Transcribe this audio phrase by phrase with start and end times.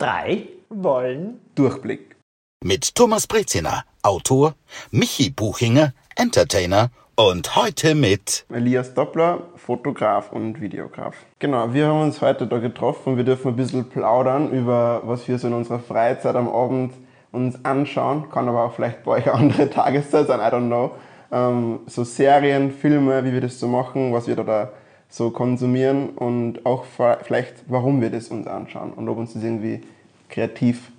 [0.00, 2.16] drei wollen Durchblick.
[2.64, 4.54] Mit Thomas Breziner, Autor,
[4.90, 11.14] Michi Buchinger, Entertainer und heute mit Elias Doppler, Fotograf und Videograf.
[11.38, 15.28] Genau, wir haben uns heute da getroffen und wir dürfen ein bisschen plaudern über, was
[15.28, 16.94] wir so in unserer Freizeit am Abend
[17.30, 18.30] uns anschauen.
[18.30, 20.92] Kann aber auch vielleicht bei euch eine andere Tageszeit sein, I don't know.
[21.30, 24.72] Ähm, so Serien, Filme, wie wir das so machen, was wir da
[25.10, 26.84] so konsumieren und auch
[27.22, 29.82] vielleicht, warum wir das uns anschauen und ob uns das irgendwie
[30.30, 30.90] kreativ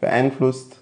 [0.00, 0.80] beeinflusst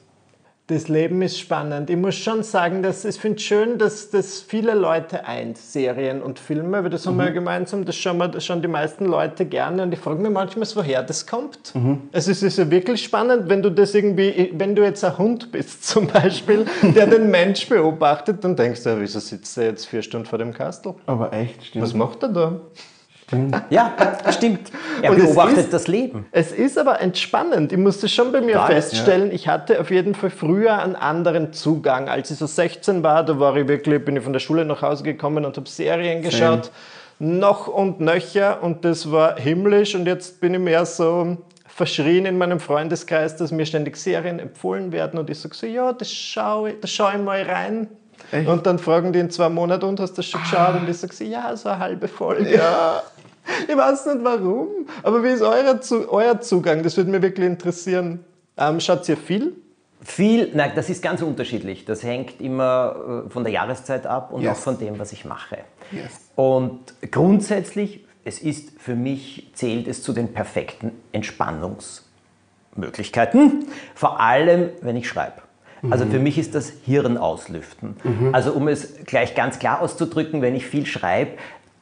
[0.69, 1.89] das Leben ist spannend.
[1.89, 6.21] Ich muss schon sagen, dass ich finde es schön, dass das viele Leute eint, Serien
[6.21, 7.11] und Filme, weil das mhm.
[7.11, 9.99] haben wir ja gemeinsam, das schauen, wir, das schauen die meisten Leute gerne und ich
[9.99, 11.75] frage mich manchmal, woher das kommt.
[11.75, 12.03] Mhm.
[12.13, 15.51] Also es ist ja wirklich spannend, wenn du das irgendwie, wenn du jetzt ein Hund
[15.51, 20.03] bist zum Beispiel, der den Mensch beobachtet, dann denkst du, wieso sitzt er jetzt vier
[20.03, 20.95] Stunden vor dem Kastel?
[21.07, 21.83] Aber echt, stimmt.
[21.83, 22.61] Was macht er da?
[23.69, 23.95] Ja,
[24.31, 24.71] stimmt.
[25.03, 26.27] Er und beobachtet ist, das Leben.
[26.33, 27.73] Es ist aber entspannend.
[27.73, 29.35] Ich musste schon bei mir Klar, feststellen, ja.
[29.35, 32.09] ich hatte auf jeden Fall früher einen anderen Zugang.
[32.09, 34.81] Als ich so 16 war, da war ich wirklich, bin ich von der Schule nach
[34.81, 36.71] Hause gekommen und habe Serien geschaut.
[37.19, 37.39] Same.
[37.39, 42.39] Noch und nöcher und das war himmlisch und jetzt bin ich mehr so verschrien in
[42.39, 46.71] meinem Freundeskreis, dass mir ständig Serien empfohlen werden und ich sage so, ja, das schaue
[46.71, 47.89] ich, schau ich mal rein.
[48.31, 48.49] Echt?
[48.49, 50.75] Und dann fragen die in zwei Monaten, und hast du das schon geschaut?
[50.81, 52.57] Und ich sage so, ja, so eine halbe Folge.
[52.57, 53.03] Ja.
[53.69, 54.69] Ich weiß nicht warum,
[55.03, 56.83] aber wie ist euer, euer Zugang?
[56.83, 58.25] Das würde mich wirklich interessieren.
[58.57, 59.55] Ähm, schaut ihr viel?
[60.01, 61.85] Viel, nein, das ist ganz unterschiedlich.
[61.85, 64.53] Das hängt immer äh, von der Jahreszeit ab und yes.
[64.53, 65.59] auch von dem, was ich mache.
[65.91, 66.31] Yes.
[66.37, 74.97] Und grundsätzlich, es ist für mich, zählt es zu den perfekten Entspannungsmöglichkeiten, vor allem, wenn
[74.97, 75.43] ich schreibe.
[75.91, 76.11] Also mhm.
[76.11, 77.97] für mich ist das Hirn auslüften.
[78.03, 78.35] Mhm.
[78.35, 81.33] Also um es gleich ganz klar auszudrücken, wenn ich viel schreibe,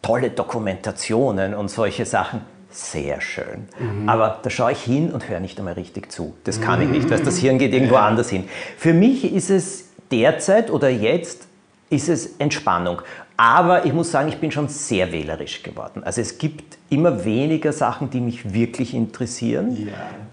[0.07, 2.41] tolle Dokumentationen und solche Sachen.
[2.71, 3.69] Sehr schön.
[3.79, 4.09] Mhm.
[4.09, 6.35] Aber da schaue ich hin und höre nicht einmal richtig zu.
[6.45, 8.49] Das kann ich nicht, weil das Hirn geht irgendwo anders hin.
[8.77, 11.47] Für mich ist es derzeit oder jetzt
[11.89, 13.03] ist es Entspannung.
[13.37, 16.03] Aber ich muss sagen, ich bin schon sehr wählerisch geworden.
[16.05, 19.89] Also es gibt immer weniger Sachen, die mich wirklich interessieren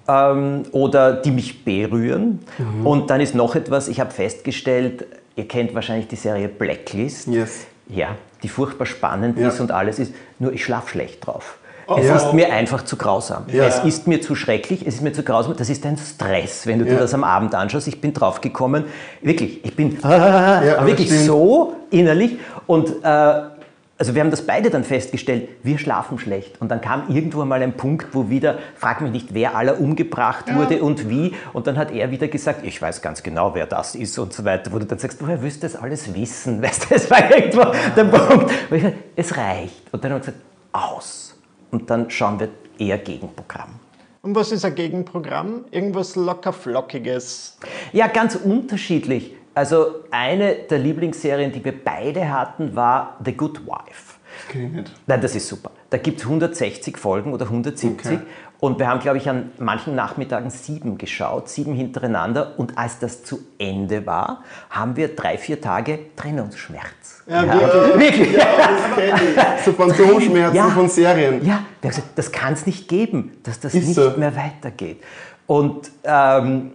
[0.07, 0.31] ja.
[0.31, 2.40] ähm, oder die mich berühren.
[2.57, 2.85] Mhm.
[2.85, 5.05] Und dann ist noch etwas, ich habe festgestellt,
[5.35, 7.28] ihr kennt wahrscheinlich die Serie Blacklist.
[7.28, 7.67] Yes.
[7.88, 9.49] Ja, die furchtbar spannend ja.
[9.49, 11.57] ist und alles ist, nur ich schlafe schlecht drauf.
[11.88, 12.16] Oh, es ja.
[12.16, 13.44] ist mir einfach zu grausam.
[13.47, 13.66] Ja.
[13.66, 15.55] Es ist mir zu schrecklich, es ist mir zu grausam.
[15.57, 17.88] Das ist ein Stress, wenn du dir das am Abend anschaust.
[17.88, 18.85] Ich bin drauf gekommen,
[19.22, 23.41] wirklich, ich bin wirklich so innerlich und äh,
[23.97, 26.59] also wir haben das beide dann festgestellt, wir schlafen schlecht.
[26.59, 30.49] Und dann kam irgendwo mal ein Punkt, wo wieder, frag mich nicht, wer aller umgebracht
[30.49, 30.55] ja.
[30.55, 31.33] wurde und wie.
[31.53, 34.43] Und dann hat er wieder gesagt, ich weiß ganz genau, wer das ist und so
[34.45, 34.71] weiter.
[34.71, 36.61] Wo du dann sagst, woher wirst du das alles wissen?
[36.63, 38.51] Weißt du, es war irgendwo der Punkt.
[38.69, 39.93] Wo ich gesagt, es reicht.
[39.93, 40.39] Und dann haben wir gesagt,
[40.71, 41.35] aus.
[41.69, 42.49] Und dann schauen wir
[42.79, 43.79] eher Gegenprogramm.
[44.21, 45.65] Und was ist ein Gegenprogramm?
[45.69, 47.57] Irgendwas locker flockiges?
[47.91, 49.35] Ja, ganz unterschiedlich.
[49.56, 54.14] Also eine der Lieblingsserien, die wir beide hatten, war The Good Wife.
[54.50, 54.91] Okay, nicht.
[55.06, 55.72] Nein, das ist super.
[55.90, 58.19] Da gibt es 160 Folgen oder 170 okay.
[58.59, 63.24] und wir haben, glaube ich, an manchen Nachmittagen sieben geschaut, sieben hintereinander und als das
[63.24, 67.24] zu Ende war, haben wir drei, vier Tage Trennungsschmerz.
[67.28, 67.59] Ja, ja.
[68.00, 68.34] wirklich.
[68.34, 69.22] Ja, das kenne
[69.58, 69.64] ich.
[69.64, 71.46] So Phantomschmerzen ja, von Serien.
[71.46, 71.64] Ja,
[72.16, 74.14] das kann es nicht geben, dass das ist nicht so.
[74.18, 75.03] mehr weitergeht.
[75.46, 76.72] Und ähm,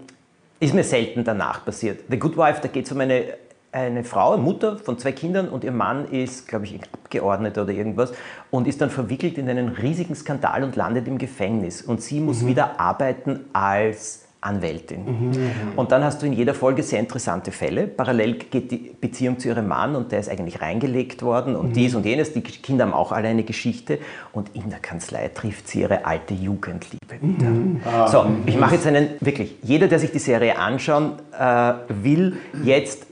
[0.61, 2.01] ist mir selten danach passiert.
[2.09, 3.35] The Good Wife, da geht es um eine,
[3.73, 8.13] eine Frau, Mutter von zwei Kindern und ihr Mann ist, glaube ich, Abgeordneter oder irgendwas
[8.51, 11.83] und ist dann verwickelt in einen riesigen Skandal und landet im Gefängnis.
[11.83, 12.49] Und sie muss mhm.
[12.49, 15.05] wieder arbeiten als Anwältin.
[15.05, 15.33] Mhm.
[15.75, 17.89] Und dann hast du in jeder Folge sehr interessante Fälle.
[17.89, 21.73] Parallel geht die Beziehung zu ihrem Mann und der ist eigentlich reingelegt worden und mhm.
[21.73, 22.33] dies und jenes.
[22.33, 23.99] Die Kinder haben auch alle eine Geschichte
[24.33, 27.49] und in der Kanzlei trifft sie ihre alte Jugendliebe wieder.
[27.49, 27.81] Mhm.
[27.85, 32.37] Ah, so, ich mache jetzt einen, wirklich, jeder, der sich die Serie anschauen äh, will,
[32.63, 33.07] jetzt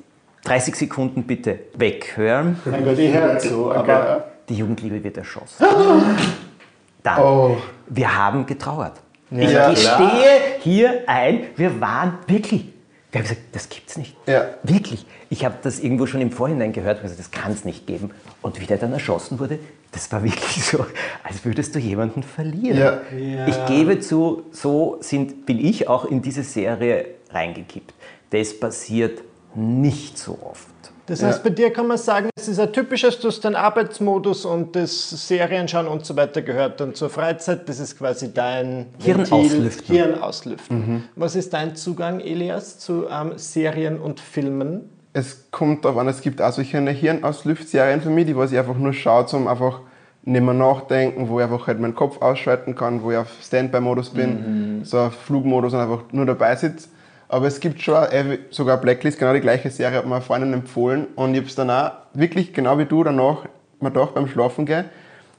[0.44, 2.56] 30 Sekunden bitte weghören.
[2.64, 4.24] Mein Gott, ich höre zu, aber...
[4.48, 5.66] Die Jugendliebe wird erschossen.
[7.02, 7.56] Dann, oh.
[7.88, 9.00] wir haben getrauert.
[9.30, 12.66] Ja, ich gestehe hier ein, wir waren wirklich,
[13.10, 14.16] wir haben gesagt, das gibt's nicht.
[14.26, 14.50] Ja.
[14.62, 15.06] Wirklich.
[15.30, 18.10] Ich habe das irgendwo schon im Vorhinein gehört, gesagt, das kann es nicht geben.
[18.42, 19.58] Und wie der dann erschossen wurde,
[19.92, 20.86] das war wirklich so,
[21.24, 22.78] als würdest du jemanden verlieren.
[22.78, 23.00] Ja.
[23.16, 23.48] Ja.
[23.48, 27.94] Ich gebe zu, so sind, bin ich auch in diese Serie reingekippt.
[28.30, 29.22] Das passiert
[29.54, 30.66] nicht so oft.
[31.06, 34.44] Das heißt, bei dir kann man sagen, es ist ein typisches, du hast den Arbeitsmodus
[34.44, 37.68] und das Serienschauen und so weiter gehört dann zur Freizeit.
[37.68, 39.94] Das ist quasi dein Hirnauslüften.
[39.94, 40.78] Hirnauslüften.
[40.78, 41.02] Mhm.
[41.14, 44.90] Was ist dein Zugang, Elias, zu ähm, Serien und Filmen?
[45.12, 48.76] Es kommt darauf an, es gibt auch solche Hirnauslüftserien für mich, die was ich einfach
[48.76, 49.80] nur schaue, um einfach
[50.24, 54.10] nicht mehr nachdenken, wo ich einfach halt meinen Kopf ausschalten kann, wo ich auf Standby-Modus
[54.10, 54.84] bin, mhm.
[54.84, 56.88] so auf Flugmodus und einfach nur dabei sitze.
[57.28, 60.52] Aber es gibt schon, äh, sogar Blacklist, genau die gleiche Serie, hat mir eine Freundin
[60.52, 63.44] empfohlen und ich habe es dann auch wirklich, genau wie du, danach
[63.80, 64.84] mir gedacht beim Schlafen gehen,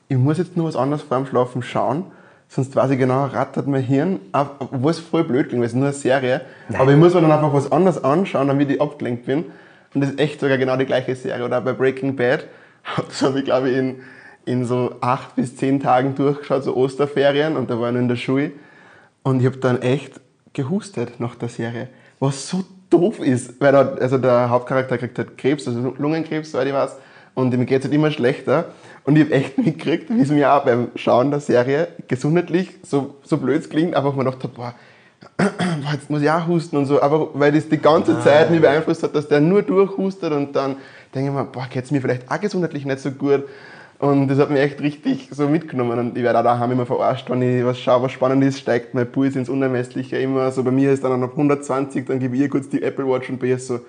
[0.09, 2.05] ich muss jetzt nur was anderes vor dem Schlafen schauen,
[2.49, 5.85] sonst weiß ich genau, rattert mein Hirn, obwohl es voll blöd klingt, weil es nur
[5.85, 6.81] eine Serie, Nein.
[6.81, 9.45] aber ich muss mir dann einfach was anderes anschauen, damit ich abgelenkt bin.
[9.93, 11.43] Und das ist echt sogar genau die gleiche Serie.
[11.43, 12.45] Oder bei Breaking Bad,
[13.07, 13.95] das habe ich glaube ich in,
[14.45, 18.15] in so acht bis zehn Tagen durchgeschaut, so Osterferien, und da war ich in der
[18.15, 18.51] Schule.
[19.23, 20.21] Und ich habe dann echt
[20.57, 21.87] gehustet nach der Serie,
[22.19, 26.67] was so doof ist, weil da, also der Hauptcharakter kriegt halt Krebs, also Lungenkrebs, soweit
[26.67, 26.95] ich weiß,
[27.35, 28.65] und ihm geht es halt immer schlechter.
[29.03, 33.15] Und ich habe echt mitgekriegt, wie es mir auch beim Schauen der Serie gesundheitlich so,
[33.23, 34.73] so blöd klingt, einfach mal gedacht habe, boah,
[35.93, 38.21] jetzt muss ich auch husten und so, aber weil das die ganze ah.
[38.21, 40.77] Zeit mich beeinflusst hat, dass der nur durchhustet und dann
[41.13, 43.43] denke ich mir, boah, geht es mir vielleicht auch gesundheitlich nicht so gut.
[43.99, 45.97] Und das hat mich echt richtig so mitgenommen.
[45.97, 48.93] Und ich werde auch daheim immer verarscht, wenn ich was schaue, was spannend ist, steigt
[48.93, 50.51] mein Puls ins Unermessliche immer.
[50.51, 53.29] So bei mir ist dann auf 120, dann gebe ich ihr kurz die Apple Watch
[53.29, 53.79] und bei ihr so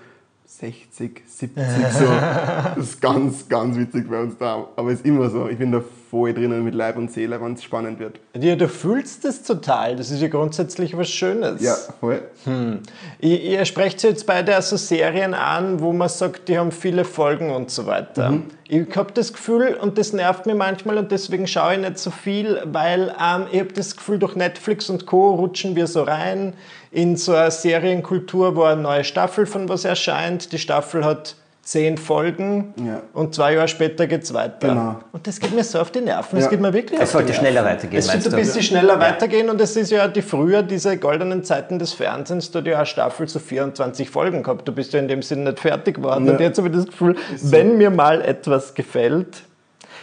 [0.46, 2.04] 60, 70 so.
[2.74, 4.66] Das ist ganz, ganz witzig bei uns da.
[4.76, 5.46] Aber es ist immer so.
[5.48, 8.18] Ich bin da voll drinnen mit Leib und Seele, wenn es spannend wird.
[8.38, 9.96] Ja, du fühlst es total.
[9.96, 11.62] Das ist ja grundsätzlich was Schönes.
[11.62, 12.22] Ja, voll.
[12.44, 12.80] Hm.
[13.20, 17.50] Ihr, ihr sprecht jetzt beide also Serien an, wo man sagt, die haben viele Folgen
[17.50, 18.30] und so weiter.
[18.30, 18.44] Mhm.
[18.68, 22.10] Ich habe das Gefühl, und das nervt mir manchmal, und deswegen schaue ich nicht so
[22.10, 25.34] viel, weil ähm, ich habe das Gefühl, durch Netflix und Co.
[25.34, 26.54] rutschen wir so rein
[26.90, 30.52] in so eine Serienkultur, wo eine neue Staffel von was erscheint.
[30.52, 31.36] Die Staffel hat
[31.68, 33.02] zehn Folgen ja.
[33.12, 34.68] und zwei Jahre später geht es weiter.
[34.68, 34.96] Genau.
[35.12, 36.38] Und das geht mir so auf die Nerven.
[36.38, 36.50] Es ja.
[36.50, 37.98] geht mir wirklich Es sollte schneller weitergehen.
[37.98, 39.00] Es sollte ein bisschen schneller ja.
[39.00, 42.78] weitergehen und es ist ja die früher diese goldenen Zeiten des Fernsehens, da du ja
[42.78, 44.66] eine Staffel zu 24 Folgen gehabt.
[44.66, 46.30] Du bist ja in dem Sinne nicht fertig geworden.
[46.30, 49.42] Und jetzt habe ich das Gefühl, wenn mir mal etwas gefällt,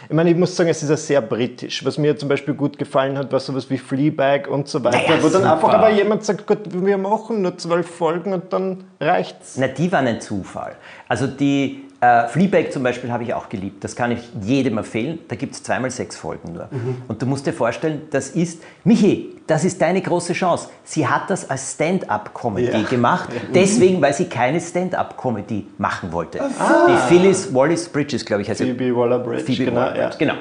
[0.08, 1.84] ich meine, ich muss sagen, es ist ja sehr britisch.
[1.84, 5.22] Was mir zum Beispiel gut gefallen hat, war sowas wie Fleabag und so weiter, naja,
[5.22, 5.52] wo dann super.
[5.52, 9.56] einfach aber jemand sagt, Gott, wir machen nur zwölf Folgen und dann reicht's.
[9.58, 10.76] Na, die waren ein Zufall.
[11.08, 13.82] Also die äh, Fleabag zum Beispiel habe ich auch geliebt.
[13.82, 15.18] Das kann ich jedem empfehlen.
[15.28, 16.68] Da gibt es zweimal sechs Folgen nur.
[16.70, 17.02] Mhm.
[17.08, 20.68] Und du musst dir vorstellen, das ist, Michi, das ist deine große Chance.
[20.84, 22.82] Sie hat das als Stand-up-Comedy ja.
[22.82, 26.42] gemacht, deswegen, weil sie keine Stand-up-Comedy machen wollte.
[26.42, 26.86] Ah.
[26.88, 28.66] Die Phyllis Wallace Bridges, glaube ich, heißt sie.
[28.66, 29.80] Phoebe Waller-Bridge, Phoebe genau.
[29.80, 30.10] Waller ja.
[30.18, 30.34] genau.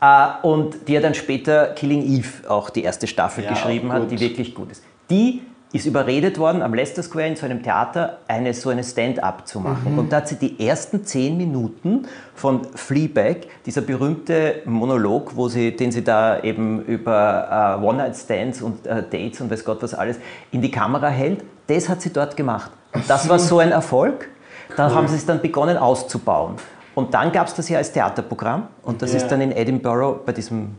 [0.00, 4.10] Äh, und die ja dann später Killing Eve auch die erste Staffel ja, geschrieben hat,
[4.10, 4.82] die wirklich gut ist.
[5.10, 5.42] Die
[5.72, 9.58] ist überredet worden, am Leicester Square in so einem Theater eine, so eine Stand-up zu
[9.58, 9.92] machen.
[9.92, 9.98] Mhm.
[9.98, 15.74] Und da hat sie die ersten zehn Minuten von Fleabag, dieser berühmte Monolog, wo sie,
[15.74, 20.18] den sie da eben über uh, One-Night-Stands und uh, Dates und weiß Gott was alles
[20.50, 22.70] in die Kamera hält, das hat sie dort gemacht.
[22.92, 24.28] Und das war so ein Erfolg.
[24.76, 26.56] Da haben sie es dann begonnen auszubauen.
[26.94, 29.18] Und dann gab es das ja als Theaterprogramm und das ja.
[29.18, 30.76] ist dann in Edinburgh bei diesem mhm.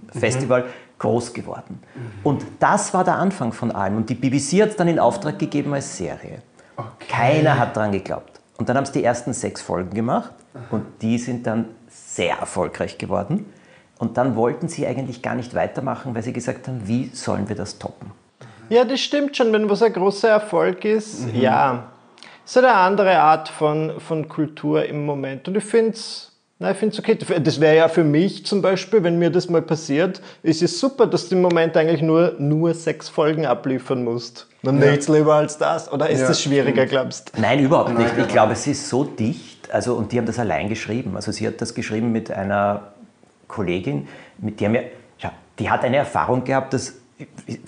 [1.03, 1.83] Groß geworden.
[1.95, 2.01] Mhm.
[2.23, 3.97] Und das war der Anfang von allem.
[3.97, 6.41] Und die BBC hat es dann in Auftrag gegeben als Serie.
[6.77, 6.87] Okay.
[7.09, 8.39] Keiner hat daran geglaubt.
[8.57, 10.31] Und dann haben sie die ersten sechs Folgen gemacht
[10.71, 13.45] und die sind dann sehr erfolgreich geworden.
[13.99, 17.57] Und dann wollten sie eigentlich gar nicht weitermachen, weil sie gesagt haben, wie sollen wir
[17.57, 18.11] das toppen?
[18.69, 19.51] Ja, das stimmt schon.
[19.51, 21.41] Wenn was ein großer Erfolg ist, mhm.
[21.41, 21.83] ja.
[22.45, 25.47] Es ist eine andere Art von, von Kultur im Moment.
[25.49, 26.32] Und ich finde es
[26.63, 27.41] Nein, ich finde es okay.
[27.41, 31.07] Das wäre ja für mich zum Beispiel, wenn mir das mal passiert, ist es super,
[31.07, 34.47] dass du im Moment eigentlich nur, nur sechs Folgen abliefern musst.
[34.61, 34.91] Dann ja.
[34.91, 35.91] nichts lieber als das.
[35.91, 37.41] Oder ist ja, das schwieriger, glaubst du?
[37.41, 38.17] Nein, überhaupt nicht.
[38.17, 39.73] Ich glaube, es ist so dicht.
[39.73, 41.17] Also, und die haben das allein geschrieben.
[41.17, 42.93] Also sie hat das geschrieben mit einer
[43.49, 44.07] Kollegin,
[44.37, 44.83] mit der mir,
[45.19, 46.93] ja, die hat eine Erfahrung gehabt, das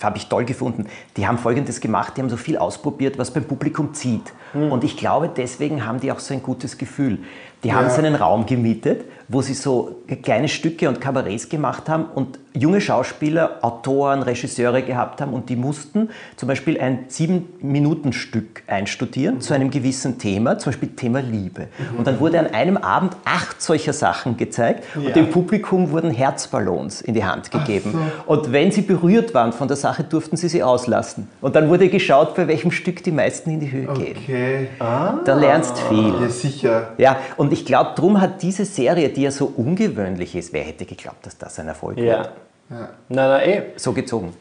[0.02, 0.86] habe ich toll gefunden.
[1.16, 4.32] Die haben Folgendes gemacht, die haben so viel ausprobiert, was beim Publikum zieht.
[4.54, 4.72] Mhm.
[4.72, 7.18] Und ich glaube, deswegen haben die auch so ein gutes Gefühl.
[7.64, 7.92] Die haben ja.
[7.98, 13.58] einen Raum gemietet, wo sie so kleine Stücke und Kabarets gemacht haben und junge Schauspieler,
[13.62, 19.40] Autoren, Regisseure gehabt haben und die mussten zum Beispiel ein Sieben-Minuten-Stück einstudieren mhm.
[19.40, 21.62] zu einem gewissen Thema, zum Beispiel Thema Liebe.
[21.62, 21.98] Mhm.
[21.98, 25.08] Und dann wurde an einem Abend acht solcher Sachen gezeigt ja.
[25.08, 27.92] und dem Publikum wurden Herzballons in die Hand gegeben.
[27.92, 28.32] So.
[28.32, 31.28] Und wenn sie berührt waren von der Sache, durften sie sie auslassen.
[31.40, 34.16] Und dann wurde geschaut, bei welchem Stück die meisten in die Höhe gehen.
[34.22, 34.68] Okay.
[34.78, 35.14] Ah.
[35.24, 36.14] Da lernst viel.
[36.20, 36.88] Ja, sicher.
[36.96, 40.84] Ja, und ich glaube, darum hat diese Serie, die ja so ungewöhnlich ist, wer hätte
[40.84, 42.18] geglaubt, dass das ein Erfolg ja.
[42.18, 42.30] wird?
[42.70, 42.88] Ja.
[43.08, 43.62] Nein, nein, eh.
[43.76, 44.34] So gezogen.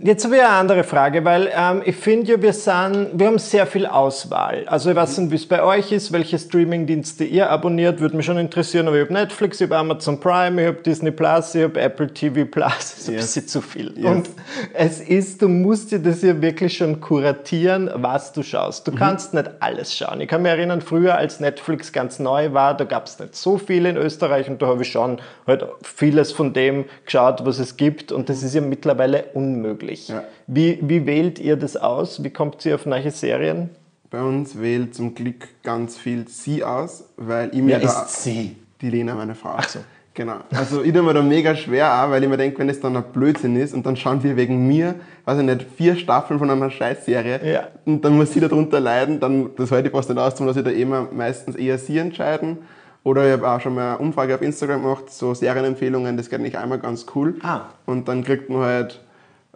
[0.00, 3.38] Jetzt habe ich eine andere Frage, weil ähm, ich finde ja, wir, sind, wir haben
[3.38, 4.64] sehr viel Auswahl.
[4.68, 8.26] Also ich weiß nicht, wie es bei euch ist, welche Streamingdienste ihr abonniert, würde mich
[8.26, 8.86] schon interessieren.
[8.86, 12.12] Aber ich habe Netflix, ich habe Amazon Prime, ich habe Disney Plus, ich habe Apple
[12.12, 12.70] TV Plus.
[12.78, 13.08] Das ist yes.
[13.08, 13.94] ein bisschen zu viel.
[13.96, 14.06] Yes.
[14.06, 14.30] Und
[14.74, 18.86] es ist, du musst dir das ja wirklich schon kuratieren, was du schaust.
[18.86, 18.96] Du mhm.
[18.96, 20.20] kannst nicht alles schauen.
[20.20, 23.56] Ich kann mich erinnern, früher, als Netflix ganz neu war, da gab es nicht so
[23.56, 27.78] viel in Österreich und da habe ich schon halt vieles von dem geschaut, was es
[27.78, 28.12] gibt.
[28.12, 30.08] Und das ist ja mittlerweile unmöglich möglich.
[30.08, 30.24] Ja.
[30.46, 32.22] Wie, wie wählt ihr das aus?
[32.22, 33.70] Wie kommt ihr auf neue Serien?
[34.10, 38.02] Bei uns wählt zum Glück ganz viel sie aus, weil ich mir Wer da...
[38.02, 38.56] ist sie?
[38.80, 39.54] Die Lena, meine Frau.
[39.56, 39.80] Ach so.
[40.14, 40.38] Genau.
[40.50, 42.96] Also ich tue mir da mega schwer auch, weil ich mir denke, wenn es dann
[42.96, 46.50] ein Blödsinn ist und dann schauen wir wegen mir, weiß ich nicht, vier Staffeln von
[46.50, 47.68] einer Scheißserie ja.
[47.84, 50.64] und dann muss sie darunter leiden, dann, das halte ich fast nicht aus, dass ich
[50.64, 52.58] da immer meistens eher sie entscheiden.
[53.04, 56.40] Oder ich habe auch schon mal eine Umfrage auf Instagram gemacht, so Serienempfehlungen, das geht
[56.40, 57.36] nicht einmal ganz cool.
[57.42, 57.66] Ah.
[57.86, 59.00] Und dann kriegt man halt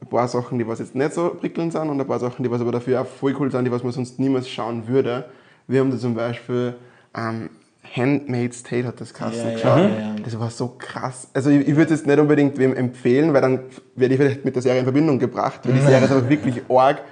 [0.02, 2.50] ein paar Sachen, die was jetzt nicht so prickelnd sind und ein paar Sachen, die
[2.50, 5.26] was aber dafür auch voll cool sind, die was man sonst niemals schauen würde.
[5.68, 6.74] Wir haben da zum Beispiel
[7.16, 7.50] ähm,
[7.94, 9.78] Handmaid's Tale hat das Kassen ja, geschaut.
[9.78, 11.28] Ja, ja, das war so krass.
[11.32, 13.60] Also ich, ich würde es nicht unbedingt wem empfehlen, weil dann
[13.94, 16.62] werde ich vielleicht mit der Serie in Verbindung gebracht, weil die Serie ist einfach wirklich
[16.68, 17.02] arg.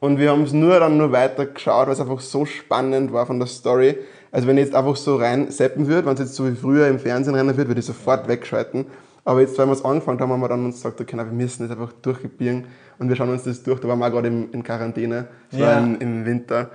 [0.00, 3.26] Und wir haben es nur dann nur weiter geschaut, weil es einfach so spannend war
[3.26, 3.98] von der Story.
[4.32, 6.88] Also wenn ich jetzt einfach so rein seppen würde, wenn es jetzt so wie früher
[6.88, 8.86] im Fernsehen rennen würde, würde ich sofort wegschalten.
[9.24, 11.68] Aber jetzt, weil wir es angefangen haben, haben wir dann uns gesagt, okay, wir müssen
[11.68, 12.64] das einfach durchgebieren
[12.98, 13.80] und wir schauen uns das durch.
[13.80, 15.78] Da waren wir auch gerade in Quarantäne, so ja.
[15.78, 16.70] im, im, Winter.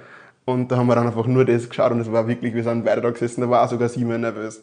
[0.46, 2.86] Und da haben wir dann einfach nur das geschaut und es war wirklich, wir sind
[2.86, 4.62] beide da gesessen, da war auch sogar sie mehr nervös.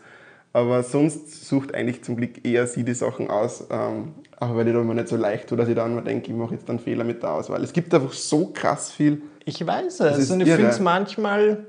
[0.53, 4.75] Aber sonst sucht eigentlich zum Glück eher sie die Sachen aus, ähm, auch weil ich
[4.75, 6.79] da immer nicht so leicht tue, dass ich dann mal denke, ich mache jetzt einen
[6.79, 7.65] Fehler mit der Auswahl.
[7.65, 9.23] Es gibt einfach so krass viel.
[9.45, 11.67] Ich weiß es und ich finde es manchmal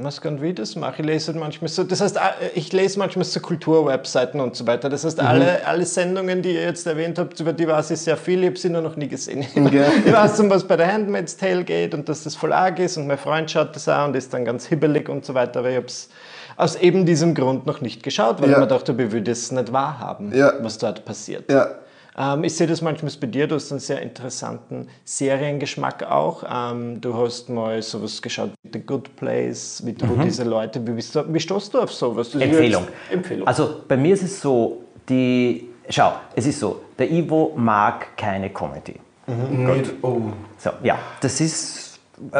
[0.00, 1.02] was kann wie das mache?
[1.02, 2.20] Ich lese manchmal so, das heißt, äh,
[2.54, 4.88] ich lese manchmal so Kulturwebseiten und so weiter.
[4.88, 5.26] Das heißt, mhm.
[5.26, 8.50] alle, alle Sendungen, die ihr jetzt erwähnt habt, über die weiß ich sehr viel, ich
[8.50, 9.44] habe sie nur noch nie gesehen.
[9.56, 9.84] Okay.
[10.06, 12.96] Ich weiß, um was bei der Handmaid's Tale geht und dass das voll arg ist
[12.96, 15.70] und mein Freund schaut das auch und ist dann ganz hibbelig und so weiter, aber
[15.70, 16.08] ich habe es
[16.56, 18.56] aus eben diesem Grund noch nicht geschaut, weil ja.
[18.56, 20.52] ich mir dachte, ich würde es nicht wahrhaben, ja.
[20.60, 21.50] was dort passiert.
[21.50, 21.70] Ja.
[22.18, 26.42] Ähm, ich sehe das manchmal bei dir, du hast einen sehr interessanten Seriengeschmack auch.
[26.50, 30.22] Ähm, du hast mal sowas geschaut wie The Good Place, wie du mhm.
[30.24, 32.30] diese Leute, wie, bist du, wie stoßt du auf sowas?
[32.30, 32.88] Das Empfehlung.
[33.10, 33.46] Empfehlung.
[33.46, 38.50] Also bei mir ist es so, die, schau, es ist so, der Ivo mag keine
[38.50, 38.96] Comedy.
[39.28, 39.66] Mhm.
[39.66, 39.94] Gut.
[40.02, 40.20] Oh.
[40.58, 41.87] So, ja, das ist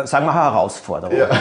[0.05, 1.17] sagen wir Herausforderung.
[1.17, 1.29] Ja.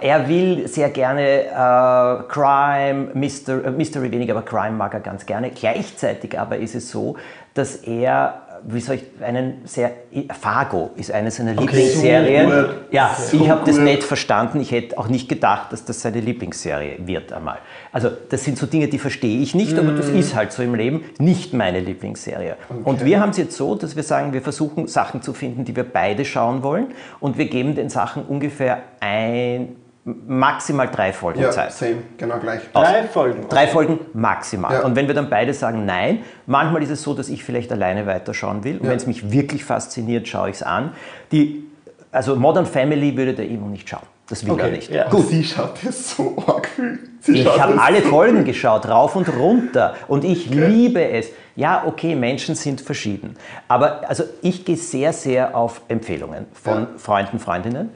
[0.00, 5.00] Äh, er will sehr gerne äh, Crime, Mystery, äh, Mystery weniger, aber Crime mag er
[5.00, 5.50] ganz gerne.
[5.50, 7.16] Gleichzeitig aber ist es so,
[7.54, 9.92] dass er wie soll ich, einen sehr,
[10.38, 12.50] Fargo ist eine seiner okay, Lieblingsserien.
[12.50, 14.60] So ja, so ich habe das nicht verstanden.
[14.60, 17.58] Ich hätte auch nicht gedacht, dass das seine Lieblingsserie wird einmal.
[17.92, 19.78] Also das sind so Dinge, die verstehe ich nicht, mm.
[19.78, 20.16] aber das mm.
[20.16, 22.56] ist halt so im Leben nicht meine Lieblingsserie.
[22.68, 22.80] Okay.
[22.84, 25.74] Und wir haben es jetzt so, dass wir sagen, wir versuchen Sachen zu finden, die
[25.74, 26.88] wir beide schauen wollen
[27.20, 31.72] und wir geben den Sachen ungefähr ein maximal drei Folgen ja, Zeit.
[31.72, 32.60] Same, genau gleich.
[32.72, 33.48] Drei Folgen.
[33.48, 34.72] Drei Folgen maximal.
[34.72, 34.84] Ja.
[34.84, 38.06] Und wenn wir dann beide sagen nein, manchmal ist es so, dass ich vielleicht alleine
[38.06, 38.78] weiterschauen will.
[38.78, 38.90] Und ja.
[38.90, 40.92] wenn es mich wirklich fasziniert, schaue ich es an.
[41.32, 41.64] Die,
[42.12, 44.06] also Modern Family würde der Ivo nicht schauen.
[44.28, 44.62] Das will okay.
[44.62, 44.90] er nicht.
[44.90, 45.08] Ja.
[45.08, 45.28] Gut.
[45.28, 46.98] Sie schaut das so arg viel.
[47.20, 49.94] Sie ich habe alle Folgen geschaut, rauf und runter.
[50.06, 50.66] Und ich okay.
[50.66, 51.30] liebe es.
[51.56, 53.36] Ja, okay, Menschen sind verschieden.
[53.66, 56.88] Aber also ich gehe sehr, sehr auf Empfehlungen von ja.
[56.96, 57.90] Freunden, Freundinnen.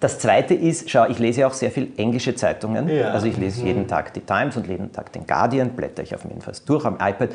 [0.00, 2.88] Das Zweite ist, schau, ich lese ja auch sehr viel englische Zeitungen.
[2.88, 3.10] Ja.
[3.10, 3.66] Also ich lese mhm.
[3.66, 6.86] jeden Tag die Times und jeden Tag den Guardian, blätter ich auf jeden Fall durch
[6.86, 7.30] am iPad.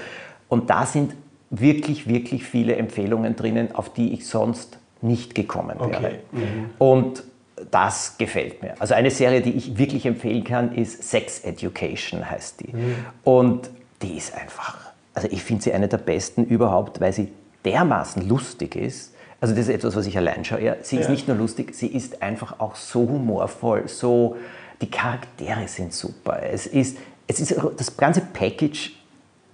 [0.50, 1.14] Und da sind
[1.52, 5.90] wirklich, wirklich viele Empfehlungen drinnen, auf die ich sonst nicht gekommen wäre.
[5.90, 6.20] Okay.
[6.32, 6.70] Mhm.
[6.80, 7.24] Und
[7.72, 8.74] das gefällt mir.
[8.80, 12.76] Also eine Serie, die ich wirklich empfehlen kann, ist Sex Education, heißt die.
[12.76, 12.96] Mhm.
[13.24, 13.70] Und
[14.02, 14.78] die ist einfach,
[15.14, 17.32] also ich finde sie eine der besten überhaupt, weil sie
[17.64, 19.15] dermaßen lustig ist
[19.46, 20.64] also das ist etwas, was ich allein schaue.
[20.64, 24.38] Ja, sie ist nicht nur lustig, sie ist einfach auch so humorvoll, so
[24.82, 26.40] die Charaktere sind super.
[26.42, 26.98] Es ist,
[27.28, 28.94] es ist das ganze Package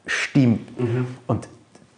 [0.06, 0.80] stimmt.
[0.80, 1.08] Mhm.
[1.28, 1.50] Und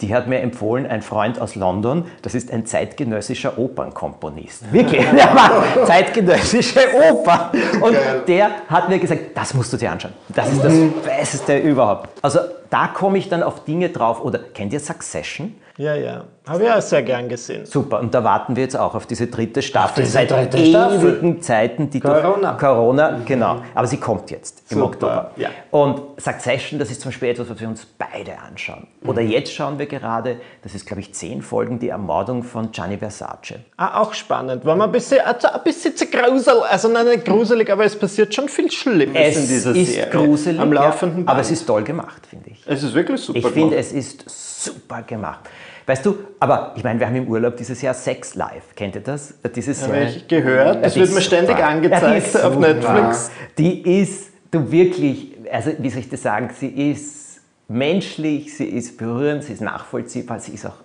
[0.01, 4.63] die hat mir empfohlen, ein Freund aus London, das ist ein zeitgenössischer Opernkomponist.
[4.73, 6.79] Wirklich, der macht zeitgenössische
[7.12, 7.51] Opern.
[7.79, 7.95] Und
[8.27, 10.13] der hat mir gesagt, das musst du dir anschauen.
[10.29, 10.93] Das ist das mhm.
[11.05, 12.09] Beste überhaupt.
[12.23, 12.39] Also
[12.71, 14.25] da komme ich dann auf Dinge drauf.
[14.25, 15.53] Oder kennt ihr Succession?
[15.77, 16.25] Ja, ja.
[16.46, 17.65] Habe ich auch sehr gern gesehen.
[17.65, 20.03] Super, und da warten wir jetzt auch auf diese dritte Staffel.
[20.03, 21.39] Diese Seit dritte ewigen Staffel.
[21.39, 22.53] Zeiten, die Corona.
[22.53, 23.25] Corona, mhm.
[23.25, 23.62] genau.
[23.74, 24.88] Aber sie kommt jetzt im Super.
[24.88, 25.32] Oktober.
[25.38, 25.50] Ja.
[25.72, 28.88] Und Succession, das ist zum Beispiel etwas, was wir uns beide anschauen.
[29.06, 29.30] Oder mhm.
[29.30, 33.56] jetzt schauen wir gerade, das ist glaube ich zehn Folgen, die Ermordung von Gianni Versace.
[33.77, 34.65] Ah, auch spannend.
[34.65, 38.36] War man ein bisschen, also ein bisschen zu gruselig, also nicht gruselig, aber es passiert
[38.36, 40.12] schon viel Schlimmes es in dieser ist Serie.
[40.12, 42.62] gruselig, am laufenden ja, aber es ist toll gemacht, finde ich.
[42.65, 44.25] Es ist wirklich super Ich finde, es ist
[44.63, 45.50] super gemacht.
[45.86, 48.75] Weißt du, aber ich meine, wir haben im Urlaub dieses Jahr Sex Live.
[48.75, 49.36] Kennt ihr das?
[49.56, 50.84] Dieses Habe ich gehört.
[50.84, 51.68] Das wird mir ständig super.
[51.68, 53.32] angezeigt ja, auf Netflix.
[53.58, 58.98] Die ist, du wirklich, also wie soll ich das sagen, sie ist menschlich, sie ist
[58.98, 60.75] berührend, sie ist nachvollziehbar, sie ist auch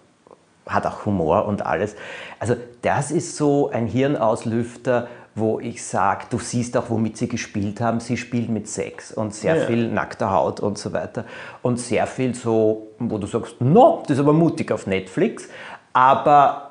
[0.67, 1.97] hat auch Humor und alles.
[2.39, 7.81] Also das ist so ein Hirnauslüfter, wo ich sage, du siehst auch, womit sie gespielt
[7.81, 8.01] haben.
[8.01, 9.67] Sie spielen mit Sex und sehr ja.
[9.67, 11.25] viel nackter Haut und so weiter.
[11.63, 15.49] Und sehr viel so, wo du sagst, no, das ist aber mutig auf Netflix.
[15.93, 16.68] Aber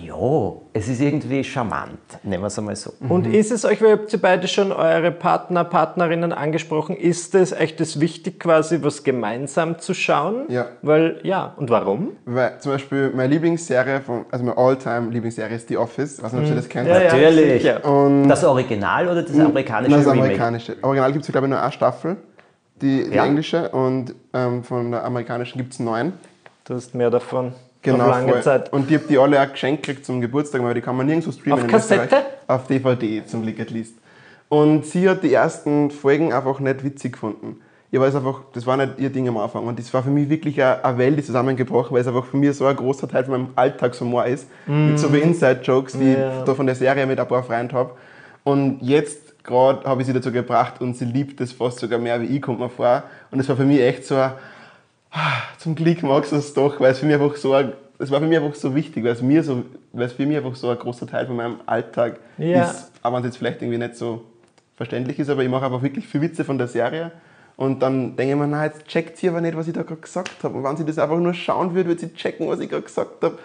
[0.00, 2.92] ja, es ist irgendwie charmant, nehmen wir es einmal so.
[3.08, 3.34] Und mhm.
[3.34, 7.80] ist es euch, weil ihr habt beide schon eure Partner, Partnerinnen angesprochen, ist es echt
[7.80, 10.44] das wichtig, quasi was gemeinsam zu schauen?
[10.48, 10.66] Ja.
[10.82, 12.12] Weil, ja, und warum?
[12.24, 16.18] Weil zum Beispiel meine Lieblingsserie, von, also meine All-Time-Lieblingsserie ist The Office.
[16.18, 16.56] Ich weiß nicht, ob ihr mhm.
[16.56, 16.88] das kennt.
[16.88, 17.62] Ja, Natürlich.
[17.62, 20.76] Ja, und das Original oder das amerikanische Nein, das amerikanische.
[20.82, 22.16] Original gibt es, glaube ich, nur eine Staffel,
[22.80, 23.24] die, die ja.
[23.24, 26.12] englische, und ähm, von der amerikanischen gibt es neun.
[26.64, 27.52] Du hast mehr davon.
[27.92, 28.42] Genau, lange voll.
[28.42, 28.72] Zeit.
[28.72, 31.32] Und ich habe die alle auch geschenkt gekriegt zum Geburtstag, weil die kann man nirgendwo
[31.32, 31.64] streamen.
[31.64, 32.16] Auf Kassette?
[32.46, 33.94] Auf DVD zum Glück at least.
[34.48, 37.60] Und sie hat die ersten Folgen einfach nicht witzig gefunden.
[37.90, 39.66] Ich weiß einfach, das war nicht ihr Ding am Anfang.
[39.66, 42.54] Und das war für mich wirklich eine Welt, die zusammengebrochen, weil es einfach für mich
[42.54, 44.46] so ein großer Teil von meinem Alltagshumor ist.
[44.66, 44.90] Mm.
[44.90, 46.38] Mit so wie Inside-Jokes, die yeah.
[46.38, 47.92] ich da von der Serie mit ein paar Freunden habe.
[48.44, 52.20] Und jetzt gerade habe ich sie dazu gebracht und sie liebt es fast sogar mehr
[52.20, 53.04] wie ich, kommt mir vor.
[53.30, 54.32] Und es war für mich echt so ein
[55.58, 58.20] zum Glück magst du es doch, weil es für mich einfach so ein, es war
[58.20, 60.68] für mich einfach so wichtig, weil es mir so, weil es für mich einfach so
[60.68, 62.64] ein großer Teil von meinem Alltag ja.
[62.64, 64.24] ist, auch wenn es jetzt vielleicht irgendwie nicht so
[64.76, 67.12] verständlich ist, aber ich mache einfach wirklich viel Witze von der Serie
[67.58, 70.00] und dann denke ich mir, na, jetzt checkt sie aber nicht, was ich da gerade
[70.00, 70.56] gesagt habe.
[70.56, 73.20] Und wenn sie das einfach nur schauen würde, würde sie checken, was ich gerade gesagt
[73.20, 73.36] habe.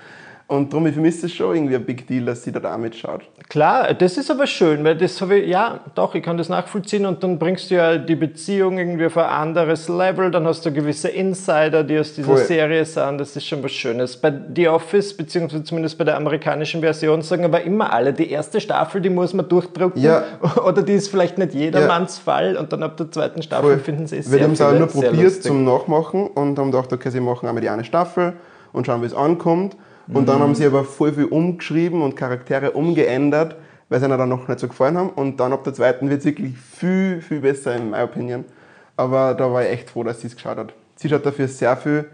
[0.47, 3.21] Und darum, mich ist es schon irgendwie ein Big Deal, dass sie da, da mitschaut.
[3.47, 7.05] Klar, das ist aber schön, weil das habe ich, ja, doch, ich kann das nachvollziehen
[7.05, 10.71] und dann bringst du ja die Beziehung irgendwie auf ein anderes Level, dann hast du
[10.71, 12.37] gewisse Insider, die aus dieser Voll.
[12.37, 14.17] Serie sind, das ist schon was Schönes.
[14.17, 18.59] Bei The Office, beziehungsweise zumindest bei der amerikanischen Version, sagen aber immer alle, die erste
[18.59, 20.23] Staffel, die muss man durchdrucken ja.
[20.65, 22.23] oder die ist vielleicht nicht jedermanns ja.
[22.31, 23.79] Fall und dann ab der zweiten Staffel Voll.
[23.79, 26.91] finden sie es sehr Wir haben es auch nur probiert zum Nachmachen und haben gedacht,
[26.91, 28.33] okay, sie machen einmal die eine Staffel
[28.73, 29.77] und schauen, wie es ankommt.
[30.07, 33.55] Und dann haben sie aber voll viel umgeschrieben und Charaktere umgeändert,
[33.89, 35.09] weil sie ihnen dann noch nicht so gefallen haben.
[35.09, 38.43] Und dann ab der zweiten wird es wirklich viel, viel besser, in meiner Opinion.
[38.97, 40.73] Aber da war ich echt froh, dass sie es geschaut hat.
[40.95, 42.05] Sie schaut dafür sehr viel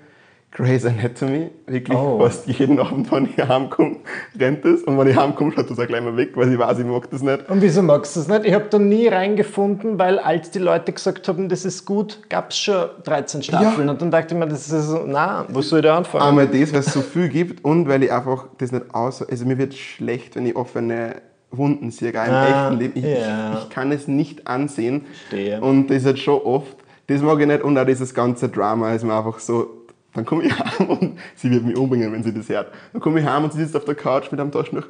[0.51, 2.19] Grey's Anatomy, wirklich oh.
[2.19, 3.97] fast jeden Abend, wenn ich heimkomme,
[4.37, 4.81] rennt es.
[4.83, 7.09] Und wenn ich heimkomme, schaut das auch gleich mal weg, weil ich weiß, ich mag
[7.11, 7.47] das nicht.
[7.49, 8.45] Und wieso magst du das nicht?
[8.45, 12.49] Ich habe da nie reingefunden, weil als die Leute gesagt haben, das ist gut, gab
[12.49, 13.87] es schon 13 Staffeln.
[13.87, 13.93] Ja.
[13.93, 16.23] Und dann dachte ich mir, das ist so, na, wo soll ich da anfangen?
[16.23, 19.21] Einmal das, weil es so viel gibt und weil ich einfach das nicht aus...
[19.21, 21.17] Also mir wird schlecht, wenn ich offene
[21.51, 22.93] Wunden sehe, gar im ah, echten Leben.
[22.95, 23.53] Ich, ja.
[23.53, 25.05] ich, ich, kann es nicht ansehen.
[25.29, 25.61] Verstehe.
[25.61, 26.75] Und das ist halt schon oft.
[27.07, 29.78] Das mag ich nicht und auch dieses ganze Drama ist mir einfach so
[30.13, 32.71] dann komme ich heim und sie wird mich umbringen, wenn sie das hört.
[32.93, 34.87] Dann komme ich heim und sie sitzt auf der Couch mit einem Taschentuch.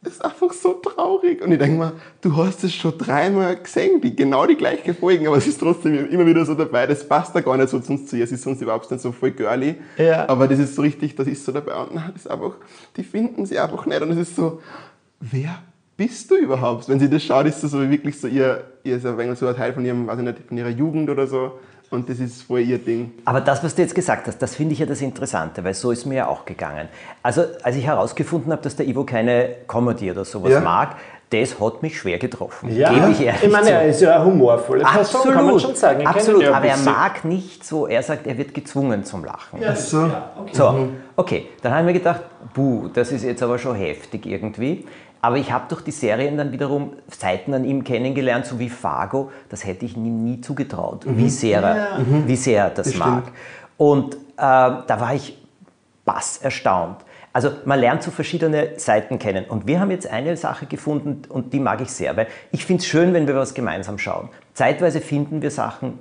[0.00, 1.42] Das ist einfach so traurig.
[1.42, 5.26] Und ich denke mir, du hast es schon dreimal gesehen, die, genau die gleichen Folgen,
[5.26, 6.86] aber es ist trotzdem immer wieder so dabei.
[6.86, 8.26] Das passt da gar nicht so sonst zu ihr.
[8.26, 9.74] Sie ist sonst überhaupt nicht so voll girly.
[9.96, 10.28] Ja.
[10.28, 11.74] Aber das ist so richtig, das ist so dabei.
[11.82, 12.54] Und nein, das ist einfach,
[12.96, 14.00] die finden sie einfach nicht.
[14.00, 14.62] Und es ist so,
[15.18, 15.58] wer
[15.96, 16.88] bist du überhaupt?
[16.88, 19.48] Wenn sie das schaut, ist das so wirklich so ihr, ihr ist ein wenig so
[19.48, 21.58] ein Teil von ihrem, weiß ich nicht, von ihrer Jugend oder so.
[21.90, 23.12] Und das ist voll ihr Ding.
[23.24, 25.90] Aber das, was du jetzt gesagt hast, das finde ich ja das Interessante, weil so
[25.90, 26.88] ist mir ja auch gegangen.
[27.22, 30.60] Also, als ich herausgefunden habe, dass der Ivo keine Comedy oder sowas ja.
[30.60, 30.96] mag,
[31.30, 32.74] das hat mich schwer getroffen.
[32.74, 35.34] Ja, Gebe ich ehrlich ich meine, er ist ja eine humorvolle Person, Absolut.
[35.34, 36.00] kann man schon sagen.
[36.00, 39.60] Ich Absolut, aber er mag nicht so, er sagt, er wird gezwungen zum Lachen.
[39.60, 40.06] Ja, so.
[40.06, 40.50] Ja, okay.
[40.52, 40.96] so, mhm.
[41.16, 41.46] okay.
[41.62, 42.22] Dann haben wir gedacht,
[42.54, 44.86] buh, das ist jetzt aber schon heftig irgendwie.
[45.20, 49.30] Aber ich habe durch die Serien dann wiederum Seiten an ihm kennengelernt, so wie Fargo.
[49.48, 51.18] Das hätte ich ihm nie zugetraut, mhm.
[51.18, 51.98] wie, sehr er, ja.
[52.26, 53.24] wie sehr er das, das mag.
[53.76, 55.36] Und äh, da war ich
[56.04, 57.04] bass erstaunt.
[57.32, 59.44] Also man lernt so verschiedene Seiten kennen.
[59.44, 62.80] Und wir haben jetzt eine Sache gefunden und die mag ich sehr, weil ich finde
[62.80, 64.30] es schön, wenn wir was gemeinsam schauen.
[64.54, 65.98] Zeitweise finden wir Sachen,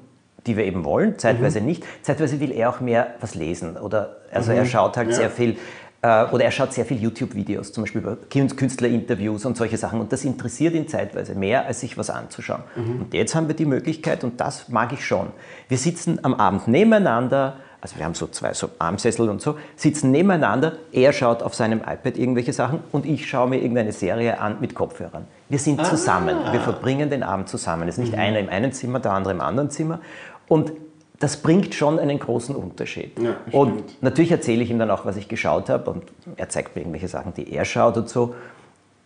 [0.47, 1.67] die wir eben wollen, zeitweise mhm.
[1.67, 1.83] nicht.
[2.01, 3.77] Zeitweise will er auch mehr was lesen.
[3.77, 4.59] Oder also mhm.
[4.59, 5.15] er schaut halt ja.
[5.15, 5.57] sehr viel
[6.01, 9.99] oder er schaut sehr viel YouTube-Videos, zum Beispiel über Künstlerinterviews und solche Sachen.
[9.99, 12.61] Und das interessiert ihn zeitweise mehr, als sich was anzuschauen.
[12.75, 13.01] Mhm.
[13.01, 15.27] Und jetzt haben wir die Möglichkeit, und das mag ich schon.
[15.67, 20.11] Wir sitzen am Abend nebeneinander, also wir haben so zwei so Armsessel und so, sitzen
[20.11, 24.57] nebeneinander, er schaut auf seinem iPad irgendwelche Sachen und ich schaue mir irgendeine Serie an
[24.61, 25.25] mit Kopfhörern.
[25.49, 25.83] Wir sind ah.
[25.83, 27.87] zusammen, wir verbringen den Abend zusammen.
[27.87, 28.19] Es ist nicht mhm.
[28.19, 29.99] einer im einen Zimmer, der andere im anderen Zimmer.
[30.47, 30.71] Und
[31.19, 33.17] das bringt schon einen großen Unterschied.
[33.19, 36.03] Ja, und natürlich erzähle ich ihm dann auch, was ich geschaut habe und
[36.35, 38.35] er zeigt mir irgendwelche Sachen, die er schaut und so.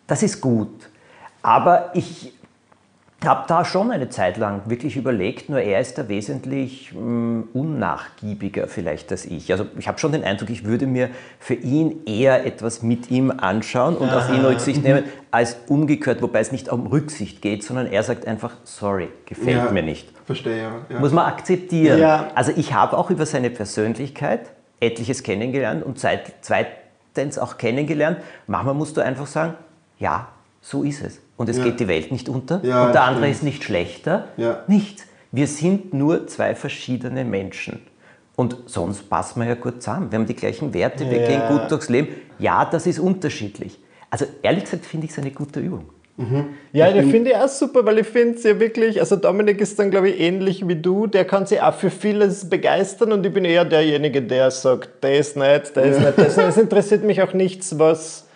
[0.08, 0.90] Das ist gut.
[1.42, 2.34] Aber ich,
[3.26, 7.50] habe da schon eine Zeit lang wirklich überlegt, nur er ist da wesentlich mh, hm,
[7.54, 9.52] unnachgiebiger vielleicht als ich.
[9.52, 13.32] Also ich habe schon den Eindruck, ich würde mir für ihn eher etwas mit ihm
[13.32, 14.18] anschauen und Aha.
[14.18, 18.26] auf ihn Rücksicht nehmen, als umgekehrt, wobei es nicht um Rücksicht geht, sondern er sagt
[18.28, 20.10] einfach, sorry, gefällt ja, mir nicht.
[20.26, 20.72] Verstehe, ja.
[20.90, 21.00] ja.
[21.00, 22.00] Muss man akzeptieren.
[22.00, 22.32] Ja.
[22.36, 28.18] Also ich habe auch über seine Persönlichkeit etliches kennengelernt und zweitens auch kennengelernt.
[28.48, 29.54] Manchmal musst du einfach sagen,
[30.00, 30.28] ja,
[30.60, 31.20] so ist es.
[31.42, 31.64] Und es ja.
[31.64, 32.64] geht die Welt nicht unter.
[32.64, 33.36] Ja, und der andere stimmt.
[33.36, 34.28] ist nicht schlechter.
[34.38, 34.64] Ja.
[34.68, 35.08] Nichts.
[35.32, 37.80] Wir sind nur zwei verschiedene Menschen.
[38.36, 40.12] Und sonst passen wir ja gut zusammen.
[40.12, 42.10] Wir haben die gleichen Werte, wir gehen gut durchs Leben.
[42.38, 43.80] Ja, das ist unterschiedlich.
[44.12, 45.86] Also ehrlich gesagt finde ich es eine gute Übung.
[46.18, 46.50] Mhm.
[46.74, 49.80] Ja, ich finde ich auch super, weil ich finde es ja wirklich, also Dominik ist
[49.80, 53.34] dann, glaube ich, ähnlich wie du, der kann sich auch für vieles begeistern und ich
[53.34, 56.50] bin eher derjenige, der sagt, das nicht, das nicht, das nicht.
[56.50, 58.28] Es interessiert mich auch nichts, was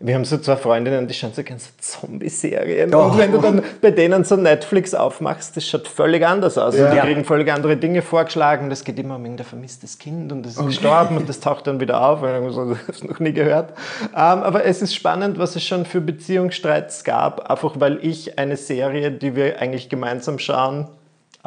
[0.00, 2.94] wir haben so zwei Freundinnen, die schauen so ganz Zombie-Serien.
[2.94, 3.06] Oh.
[3.06, 6.76] Und wenn du dann bei denen so Netflix aufmachst, das schaut völlig anders aus.
[6.76, 6.86] Ja.
[6.86, 8.70] Und die kriegen völlig andere Dinge vorgeschlagen.
[8.70, 10.68] Das geht immer um ein vermisstes Kind und das ist okay.
[10.68, 12.22] gestorben und das taucht dann wieder auf.
[12.22, 13.72] Ich habe das noch nie gehört.
[14.02, 18.38] Um, ähm, aber es ist spannend, was es schon für Beziehungsstreits gab, einfach weil ich
[18.38, 20.86] eine Serie, die wir eigentlich gemeinsam schauen,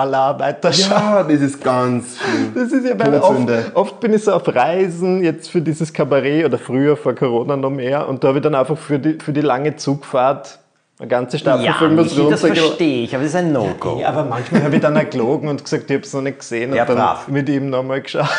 [0.02, 0.92] Allah weiterschauen.
[0.92, 2.54] Ja, das ist ganz schön.
[2.54, 6.46] Das ist ja bei oft, oft bin ich so auf Reisen, jetzt für dieses Kabarett
[6.46, 9.34] oder früher vor Corona noch mehr und da habe ich dann einfach für die, für
[9.34, 10.60] die lange Zugfahrt
[11.00, 12.32] eine ganze Staffel ja, Film was runter.
[12.32, 14.00] Das verstehe ich, aber das ist ein No-Go.
[14.00, 16.40] Ja, aber manchmal habe ich dann auch gelogen und gesagt, ich habe es noch nicht
[16.40, 17.28] gesehen ja, und dann brav.
[17.28, 18.30] mit ihm nochmal geschaut.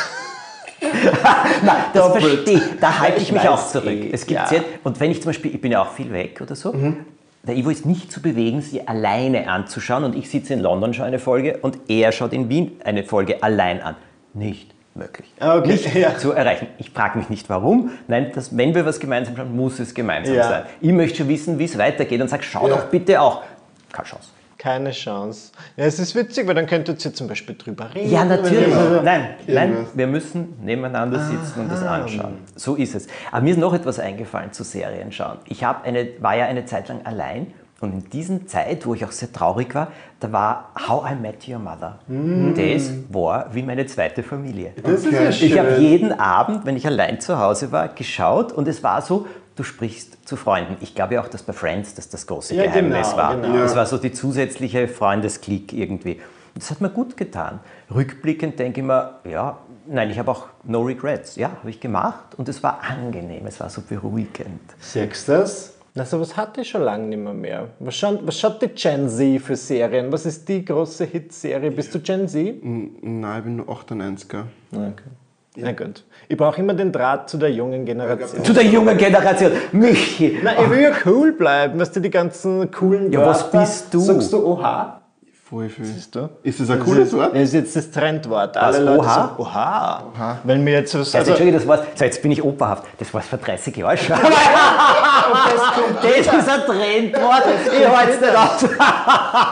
[0.83, 2.63] Nein, das verstehe ich.
[2.81, 3.87] Da halte ich, ich mich auch zurück.
[3.87, 4.47] Eh, es gibt ja.
[4.47, 7.05] Sehr, und wenn ich zum Beispiel, ich bin ja auch viel weg oder so, mhm
[7.45, 11.07] der Ivo ist nicht zu bewegen, sie alleine anzuschauen und ich sitze in London, schaue
[11.07, 13.97] eine Folge und er schaut in Wien eine Folge allein an.
[14.33, 15.33] Nicht möglich.
[15.41, 16.17] Ah, okay, nicht ja.
[16.17, 16.69] zu erreichen.
[16.79, 17.91] Ich frage mich nicht warum.
[18.07, 20.49] Nein, das, wenn wir was gemeinsam schauen, muss es gemeinsam ja.
[20.49, 20.63] sein.
[20.81, 22.77] Ich möchte schon wissen, wie es weitergeht und sage, schau ja.
[22.77, 23.43] doch bitte auch.
[23.91, 24.29] Keine Chance.
[24.63, 25.51] Keine Chance.
[25.77, 28.13] Ja, es ist witzig, weil dann könntet ihr zum Beispiel drüber reden.
[28.13, 28.73] Ja, natürlich.
[29.03, 31.63] Nein, nein, wir müssen nebeneinander sitzen Aha.
[31.63, 32.39] und das anschauen.
[32.55, 33.09] So ist es.
[33.33, 35.39] Aber mir ist noch etwas eingefallen zu Serien schauen.
[35.47, 37.49] Ich eine, war ja eine Zeit lang allein
[37.81, 39.89] und in dieser Zeit, wo ich auch sehr traurig war,
[40.21, 41.99] da war How I Met Your Mother.
[42.07, 42.55] Mm.
[42.55, 44.75] Das war wie meine zweite Familie.
[44.81, 45.29] Das okay.
[45.29, 48.85] ist ja ich habe jeden Abend, wenn ich allein zu Hause war, geschaut und es
[48.85, 50.77] war so, du sprichst zu Freunden.
[50.81, 53.37] Ich glaube ja auch, dass bei Friends das das große ja, Geheimnis genau, war.
[53.37, 53.59] Genau.
[53.59, 56.21] Das war so die zusätzliche Freundesklick irgendwie.
[56.55, 57.61] Das hat mir gut getan.
[57.95, 61.37] Rückblickend denke ich mir, ja, nein, ich habe auch no regrets.
[61.37, 64.61] Ja, habe ich gemacht und es war angenehm, es war so beruhigend.
[64.81, 65.75] Siehst du das?
[65.95, 67.35] Na, sowas hatte ich schon lange nicht mehr.
[67.35, 67.69] mehr.
[67.79, 70.11] Was, schaut, was schaut die Gen Z für Serien?
[70.11, 71.71] Was ist die große Hitserie?
[71.71, 72.65] Bist du Gen Z?
[72.65, 74.45] Nein, ich bin nur 98er.
[74.73, 75.11] Okay.
[75.55, 75.65] Ja.
[75.67, 76.05] Na gut.
[76.29, 78.43] Ich brauche immer den Draht zu der jungen Generation.
[78.43, 79.53] Zu der jungen Generation.
[79.73, 80.41] Michi.
[80.43, 81.79] Nein, ich will ja cool bleiben.
[81.79, 83.31] Weißt du, die ganzen coolen Ja, Wörter.
[83.31, 84.01] was bist du?
[84.01, 85.03] Sagst du Oha?
[85.51, 85.85] Voll viel.
[85.85, 86.31] Siehst du?
[86.43, 87.35] Ist das ein das cooles Wort?
[87.35, 88.57] Das ist jetzt das Trendwort.
[88.57, 89.15] Alle Leute Oha?
[89.15, 90.03] Sagen, Oha.
[90.17, 90.39] Oha.
[90.45, 91.15] Wenn mir jetzt was.
[91.15, 91.81] Also, Entschuldigung, das war's.
[91.97, 92.85] So, jetzt bin ich operhaft.
[92.99, 94.17] Das war's vor 30 Jahren schon.
[96.03, 97.43] das, das ist ein Trendwort.
[97.79, 98.65] Ich halte es nicht aus.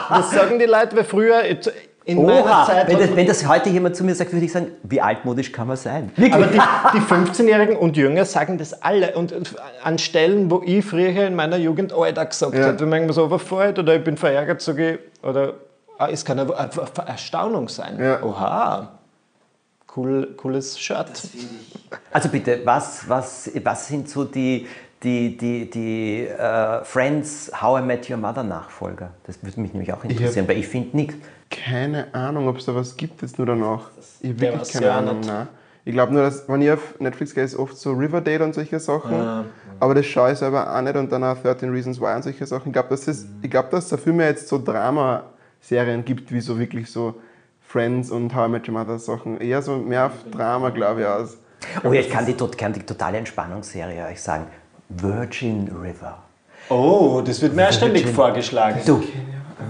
[0.09, 1.43] das sagen die Leute, weil früher.
[2.03, 4.71] In Oha, Zeit wenn das, wenn das, heute jemand zu mir sagt, würde ich sagen,
[4.83, 6.11] wie altmodisch kann man sein?
[6.15, 6.33] Wirklich?
[6.33, 6.59] Aber die,
[6.97, 9.13] die 15-Jährigen und Jünger sagen das alle.
[9.15, 9.35] Und
[9.83, 12.65] an Stellen, wo ich früher in meiner Jugend Alter gesagt ja.
[12.65, 15.53] habe, wenn man irgendwas overfällt oder ich bin verärgert, sage ich, oder
[16.01, 16.51] Ah, es kann eine
[17.05, 17.99] Erstaunung sein.
[17.99, 18.23] Ja.
[18.23, 18.89] Oha,
[19.95, 21.11] cool, cooles Shirt.
[22.11, 24.67] Also bitte, was, was, was sind so die,
[25.03, 29.11] die, die, die uh, Friends How I Met Your Mother Nachfolger?
[29.27, 31.17] Das würde mich nämlich auch interessieren, ich weil ich finde nichts.
[31.51, 33.91] Keine Ahnung, ob es da was gibt jetzt nur danach.
[34.21, 35.19] Ich habe wirklich keine Ahnung.
[35.25, 35.47] Nein.
[35.83, 38.79] Ich glaube nur, dass, wenn ich auf Netflix gehe, ist oft so Riverdale und solche
[38.79, 39.11] Sachen.
[39.13, 39.45] Ja.
[39.79, 42.45] Aber das schaue ich selber auch nicht und dann auch 13 Reasons Why und solche
[42.45, 42.67] Sachen.
[42.67, 45.23] Ich glaube, dass, das, glaub, dass der Film jetzt so Drama
[45.59, 47.15] Serien gibt, wie so wirklich so
[47.61, 49.41] Friends und How I Met Your Mother Sachen.
[49.41, 51.37] Eher so mehr auf Drama, glaube ich, aus.
[51.83, 54.45] Oh ja, ich kann die, kann die totale Entspannungsserie euch sagen.
[54.89, 56.17] Virgin River.
[56.69, 58.81] Oh, das wird mir ständig vorgeschlagen.
[58.85, 59.01] Du,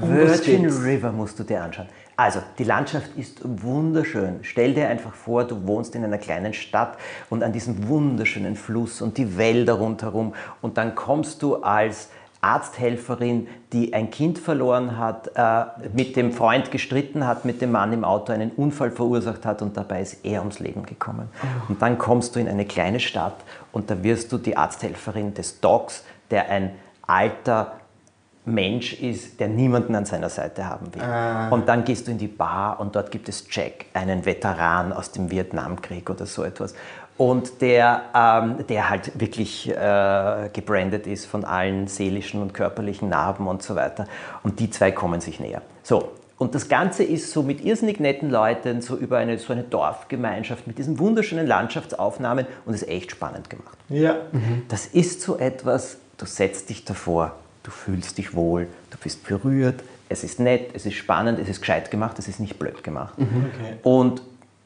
[0.02, 1.88] Virgin River musst du dir anschauen.
[2.18, 4.40] Also, die Landschaft ist wunderschön.
[4.44, 6.98] Stell dir einfach vor, du wohnst in einer kleinen Stadt
[7.30, 12.10] und an diesem wunderschönen Fluss und die Wälder rundherum und dann kommst du als
[12.42, 17.94] Arzthelferin, die ein Kind verloren hat, äh, mit dem Freund gestritten hat, mit dem Mann
[17.94, 21.30] im Auto einen Unfall verursacht hat und dabei ist er ums Leben gekommen.
[21.42, 21.70] Oh.
[21.70, 23.38] Und dann kommst du in eine kleine Stadt
[23.72, 26.72] und da wirst du die Arzthelferin des Dogs, der ein
[27.06, 27.81] alter
[28.46, 31.02] Mensch ist, der niemanden an seiner Seite haben will.
[31.02, 31.50] Ah.
[31.50, 35.12] Und dann gehst du in die Bar und dort gibt es Jack, einen Veteran aus
[35.12, 36.74] dem Vietnamkrieg oder so etwas.
[37.18, 43.48] und der, ähm, der halt wirklich äh, gebrandet ist von allen seelischen und körperlichen Narben
[43.48, 44.08] und so weiter.
[44.42, 45.62] Und die zwei kommen sich näher.
[45.84, 49.62] So, und das Ganze ist so mit irrsinnig netten Leuten, so über eine, so eine
[49.62, 53.78] Dorfgemeinschaft, mit diesen wunderschönen Landschaftsaufnahmen und ist echt spannend gemacht.
[53.90, 54.16] Ja.
[54.32, 54.64] Mhm.
[54.68, 59.84] Das ist so etwas, du setzt dich davor, du fühlst dich wohl, du bist berührt,
[60.10, 63.18] es ist nett, es ist spannend, es ist gescheit gemacht, es ist nicht blöd gemacht.
[63.18, 63.52] Mhm.
[63.54, 63.78] Okay.
[63.84, 64.22] Und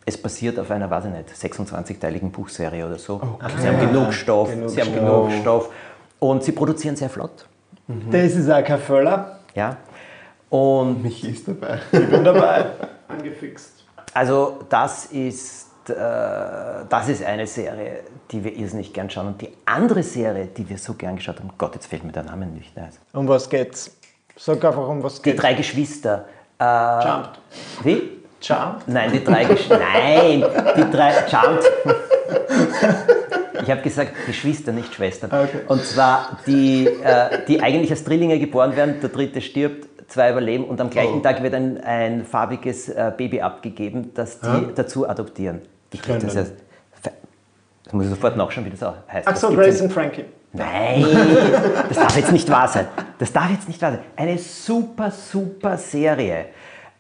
[0.06, 3.16] es basiert auf einer, weiß ich nicht, 26-teiligen Buchserie oder so.
[3.16, 3.52] Okay.
[3.60, 5.28] Sie haben genug Stoff, genug sie haben Stoff.
[5.30, 5.70] genug Stoff
[6.20, 7.48] und sie produzieren sehr flott.
[7.88, 8.12] Mhm.
[8.12, 9.40] Das ist auch kein Völler.
[9.56, 9.78] Ja.
[10.50, 11.80] Und Michi ist dabei.
[11.92, 12.66] Ich bin dabei.
[13.08, 13.84] Angefixt.
[14.14, 19.28] Also das ist, das ist eine Serie, die wir irrsinnig gern schauen.
[19.28, 22.24] Und die andere Serie, die wir so gern geschaut haben, Gott, jetzt fällt mir der
[22.24, 22.90] Name nicht ein.
[23.14, 23.96] Um was geht's?
[24.36, 25.36] Sag einfach, um was geht's.
[25.36, 26.26] Die drei Geschwister.
[26.60, 27.40] Äh, Jumped.
[27.84, 28.02] Wie?
[28.42, 28.88] Jumped?
[28.88, 29.80] Nein, die drei Geschwister.
[29.94, 30.44] Nein,
[30.78, 31.14] die drei.
[31.28, 31.66] Jumped.
[33.62, 35.32] Ich habe gesagt Geschwister, nicht Schwestern.
[35.32, 35.62] Okay.
[35.68, 40.66] Und zwar die, äh, die eigentlich als Drillinge geboren werden, der dritte stirbt, zwei überleben
[40.66, 41.22] und am gleichen oh.
[41.22, 44.70] Tag wird ein, ein farbiges äh, Baby abgegeben, das die ja?
[44.76, 45.62] dazu adoptieren.
[45.96, 46.54] Die kriegt das, heißt,
[47.84, 49.28] das muss ich sofort nachschauen, wie das auch heißt.
[49.28, 50.26] Ach so, Grace und Frankie.
[50.52, 51.06] Nein,
[51.90, 52.88] das darf jetzt nicht wahr sein.
[53.20, 54.00] Das darf jetzt nicht wahr sein.
[54.16, 56.48] Eine super, super Serie.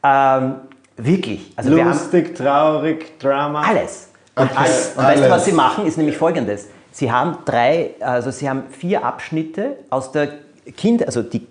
[0.03, 0.55] Ähm,
[0.97, 1.53] wirklich.
[1.55, 3.61] Also Lustig, traurig, Drama.
[3.61, 4.09] Alles.
[4.35, 4.91] Und, okay, alles.
[4.95, 6.67] und weißt du, was sie machen, ist nämlich folgendes.
[6.91, 10.29] Sie haben drei, also sie haben vier Abschnitte aus der
[10.77, 11.45] Kind, also die,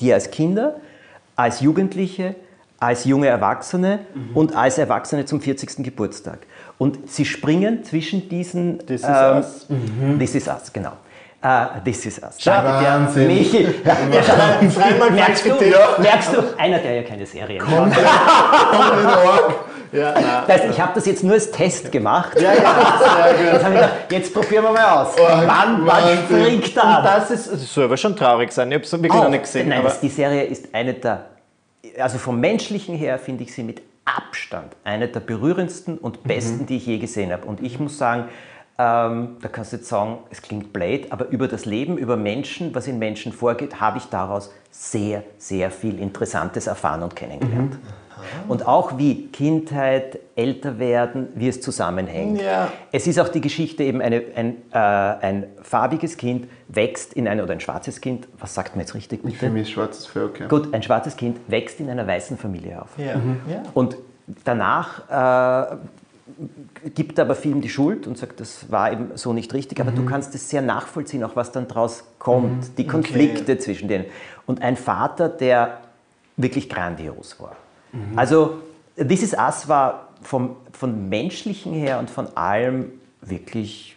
[0.00, 0.76] die als Kinder,
[1.36, 2.34] als Jugendliche,
[2.80, 4.36] als junge Erwachsene mhm.
[4.36, 5.84] und als Erwachsene zum 40.
[5.84, 6.40] Geburtstag.
[6.78, 8.78] Und sie springen zwischen diesen.
[8.86, 9.66] This is ähm, us.
[9.68, 10.18] Mhm.
[10.18, 10.92] This is us, genau.
[11.42, 12.44] Uh, this is us.
[12.44, 13.28] Wahnsinn.
[13.28, 15.54] Michi, ja, ja, merkst, du,
[16.02, 17.96] merkst du, einer, der ja keine Serie macht.
[19.92, 20.12] Ja,
[20.46, 22.38] das heißt, ich habe das jetzt nur als Test gemacht.
[22.40, 23.52] Ja, ja.
[23.52, 25.14] Jetzt, gedacht, jetzt probieren wir mal aus.
[25.16, 27.00] Oh, wann, wann springt da?
[27.02, 28.70] das ist, das soll aber schon traurig sein.
[28.70, 29.68] Ich habe es wirklich oh, noch nicht gesehen.
[29.68, 31.24] Nein, das, die Serie ist eine der,
[31.98, 36.66] also vom Menschlichen her finde ich sie mit Abstand eine der berührendsten und besten, mhm.
[36.66, 37.46] die ich je gesehen habe.
[37.46, 38.24] Und ich muss sagen,
[38.78, 42.74] ähm, da kannst du jetzt sagen, es klingt blöd, aber über das Leben, über Menschen,
[42.74, 47.74] was in Menschen vorgeht, habe ich daraus sehr, sehr viel Interessantes erfahren und kennengelernt.
[47.74, 48.07] Mhm.
[48.48, 52.40] Und auch wie Kindheit, älter werden, wie es zusammenhängt.
[52.40, 52.70] Ja.
[52.92, 57.40] Es ist auch die Geschichte eben, eine, ein, äh, ein farbiges Kind wächst in ein,
[57.40, 59.36] oder ein schwarzes Kind, was sagt man jetzt richtig bitte?
[59.36, 60.48] Für mich schwarzes Volk, okay.
[60.48, 62.90] Gut, ein schwarzes Kind wächst in einer weißen Familie auf.
[62.96, 63.16] Ja.
[63.16, 63.40] Mhm.
[63.50, 63.62] Ja.
[63.74, 63.96] Und
[64.44, 65.76] danach äh,
[66.94, 69.96] gibt aber Film die Schuld und sagt, das war eben so nicht richtig, aber mhm.
[69.96, 72.74] du kannst es sehr nachvollziehen, auch was dann daraus kommt, mhm.
[72.76, 73.58] die Konflikte okay.
[73.58, 74.04] zwischen denen.
[74.46, 75.78] Und ein Vater, der
[76.36, 77.56] wirklich grandios war.
[77.92, 78.18] Mhm.
[78.18, 78.62] Also
[78.96, 83.96] This Is Us war vom, von menschlichen her und von allem wirklich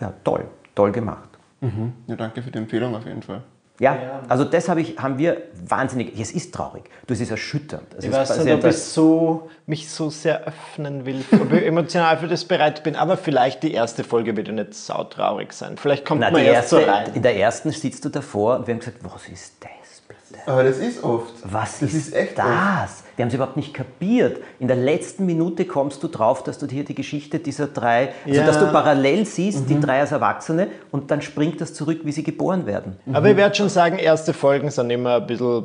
[0.00, 1.28] ja, toll, toll gemacht.
[1.60, 1.92] Mhm.
[2.06, 3.42] Ja, danke für die Empfehlung auf jeden Fall.
[3.80, 7.82] Ja, also das hab ich, haben wir wahnsinnig, es ist traurig, das ist erschütternd.
[7.90, 11.66] Das ich ist weiß nicht, ob ich so, mich so sehr öffnen will, ob ich
[11.66, 15.76] emotional für das bereit bin, aber vielleicht die erste Folge wird ja nicht sautraurig sein.
[15.76, 17.14] Vielleicht kommt Na, man erst erste, so rein.
[17.14, 20.40] In der ersten sitzt du davor und wir haben gesagt, was ist das bitte?
[20.46, 21.32] Aber das ist oft.
[21.42, 22.46] Was das ist, ist echt das?
[22.46, 23.03] Oft.
[23.16, 24.38] Wir haben es überhaupt nicht kapiert.
[24.58, 28.40] In der letzten Minute kommst du drauf, dass du hier die Geschichte dieser drei, also
[28.40, 28.46] ja.
[28.46, 29.66] dass du parallel siehst, mhm.
[29.66, 32.96] die drei als Erwachsene und dann springt das zurück, wie sie geboren werden.
[33.06, 33.14] Mhm.
[33.14, 35.64] Aber ich werde schon sagen, erste Folgen sind immer ein bisschen,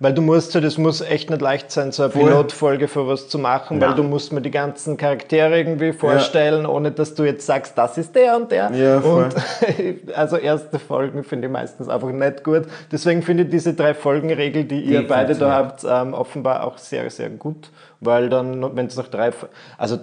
[0.00, 2.24] weil du musst, das muss echt nicht leicht sein, so eine Voll.
[2.24, 3.88] Pilotfolge für was zu machen, ja.
[3.88, 6.68] weil du musst mir die ganzen Charaktere irgendwie vorstellen, ja.
[6.68, 8.70] ohne dass du jetzt sagst, das ist der und der.
[8.72, 9.24] Ja, voll.
[9.24, 12.62] Und also erste Folgen finde ich meistens einfach nicht gut.
[12.90, 16.78] Deswegen finde ich diese drei Folgenregel, die, die ihr beide da habt, ähm, offenbar auch
[16.88, 17.70] sehr, sehr gut,
[18.00, 19.30] weil dann, wenn es noch drei,
[19.78, 19.98] also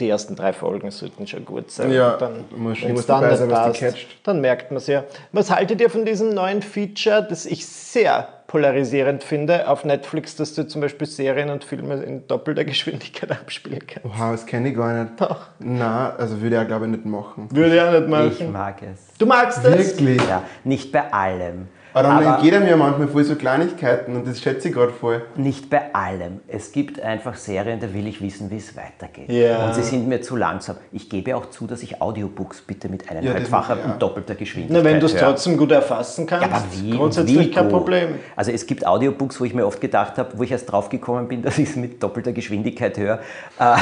[0.00, 1.90] die ersten drei Folgen sollten schon gut sein.
[1.90, 5.04] Ja, dann, wenn es dann nicht passt, dann merkt man es ja.
[5.32, 10.54] Was haltet ihr von diesem neuen Feature, das ich sehr polarisierend finde, auf Netflix, dass
[10.54, 14.04] du zum Beispiel Serien und Filme in doppelter Geschwindigkeit abspielen kannst?
[14.04, 15.20] Wow, das kenne ich gar nicht.
[15.20, 15.46] Doch.
[15.58, 17.48] Na, also würde ich glaube ich nicht machen.
[17.50, 18.32] Würde ich auch nicht machen.
[18.38, 19.18] Ich mag es.
[19.18, 19.98] Du magst es?
[19.98, 20.20] Wirklich?
[20.28, 21.68] Ja, nicht bei allem.
[21.98, 25.22] Aber dann aber geht mir manchmal voll so Kleinigkeiten und das schätze ich gerade voll.
[25.36, 26.40] Nicht bei allem.
[26.46, 29.28] Es gibt einfach Serien, da will ich wissen, wie es weitergeht.
[29.28, 29.66] Ja.
[29.66, 30.76] Und sie sind mir zu langsam.
[30.92, 33.92] Ich gebe auch zu, dass ich Audiobooks bitte mit eineinhalbfacher ja, ja.
[33.92, 37.38] und doppelter Geschwindigkeit Na, wenn du es trotzdem gut erfassen kannst, ja, aber wie, grundsätzlich
[37.38, 38.14] wie kein Problem.
[38.36, 41.28] Also es gibt Audiobooks, wo ich mir oft gedacht habe, wo ich erst drauf gekommen
[41.28, 43.18] bin, dass ich es mit doppelter Geschwindigkeit höre.
[43.58, 43.76] Äh,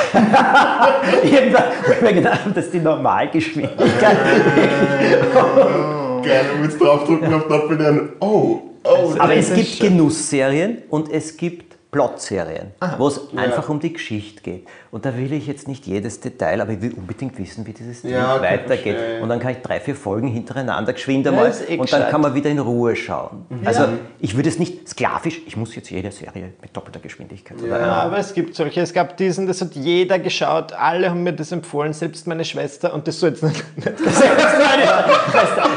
[1.23, 1.33] ich
[2.03, 4.17] mir gedacht habe, dass die Normalgeschwindigkeit
[6.23, 7.37] Geil, du willst draufdrücken ja.
[7.37, 9.15] auf Doppeln, oh, oh.
[9.19, 13.41] Aber es gibt Genussserien und es gibt Plot-Serien, wo es ja.
[13.41, 14.67] einfach um die Geschichte geht.
[14.91, 18.03] Und da will ich jetzt nicht jedes Detail, aber ich will unbedingt wissen, wie dieses
[18.03, 19.23] Ding ja, weitergeht.
[19.23, 22.35] Und dann kann ich drei, vier Folgen hintereinander geschwind einmal eh und dann kann man
[22.35, 23.47] wieder in Ruhe schauen.
[23.49, 23.67] Mhm.
[23.67, 23.89] Also
[24.21, 27.57] ich würde es nicht sklavisch, ich muss jetzt jede Serie mit doppelter Geschwindigkeit.
[27.67, 31.33] Ja, aber es gibt solche, es gab diesen, das hat jeder geschaut, alle haben mir
[31.33, 33.65] das empfohlen, selbst meine Schwester und das so jetzt nicht.
[33.77, 35.71] Das jetzt meine Schwester.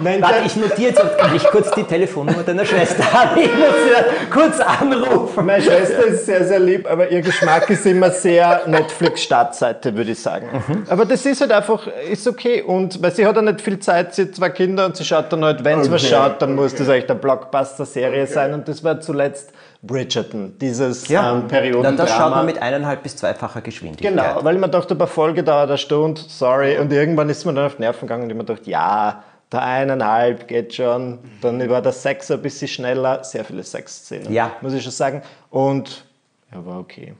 [0.00, 3.40] Nein, Warte, ich notiere jetzt, kann ich kurz die Telefonnummer deiner Schwester haben?
[3.46, 5.46] Ich muss sie kurz anrufen.
[5.46, 10.20] Meine Schwester ist sehr, sehr lieb, aber ihr Geschmack ist immer sehr Netflix-Startseite, würde ich
[10.20, 10.48] sagen.
[10.52, 10.84] Mhm.
[10.88, 12.62] Aber das ist halt einfach, ist okay.
[12.62, 15.32] Und weil sie hat ja nicht viel Zeit, sie hat zwei Kinder und sie schaut
[15.32, 15.94] dann halt, wenn sie okay.
[15.94, 18.32] was schaut, dann muss das echt eine Blockbuster-Serie okay.
[18.32, 18.54] sein.
[18.54, 21.96] Und das war zuletzt Bridgerton, dieses ja, ähm, Periodendrama.
[21.96, 24.10] Das schaut man mit eineinhalb bis zweifacher Geschwindigkeit.
[24.10, 26.78] Genau, weil man dachte, bei Folge dauert eine Stunde, sorry.
[26.78, 30.74] Und irgendwann ist man dann auf Nerven gegangen und man dachte, ja, der eineinhalb geht
[30.74, 31.18] schon.
[31.40, 33.22] Dann war der Sex ein bisschen schneller.
[33.24, 34.52] Sehr viele Sexszenen, ja.
[34.60, 35.22] muss ich schon sagen.
[35.50, 36.04] Und
[36.52, 37.14] ja, war okay.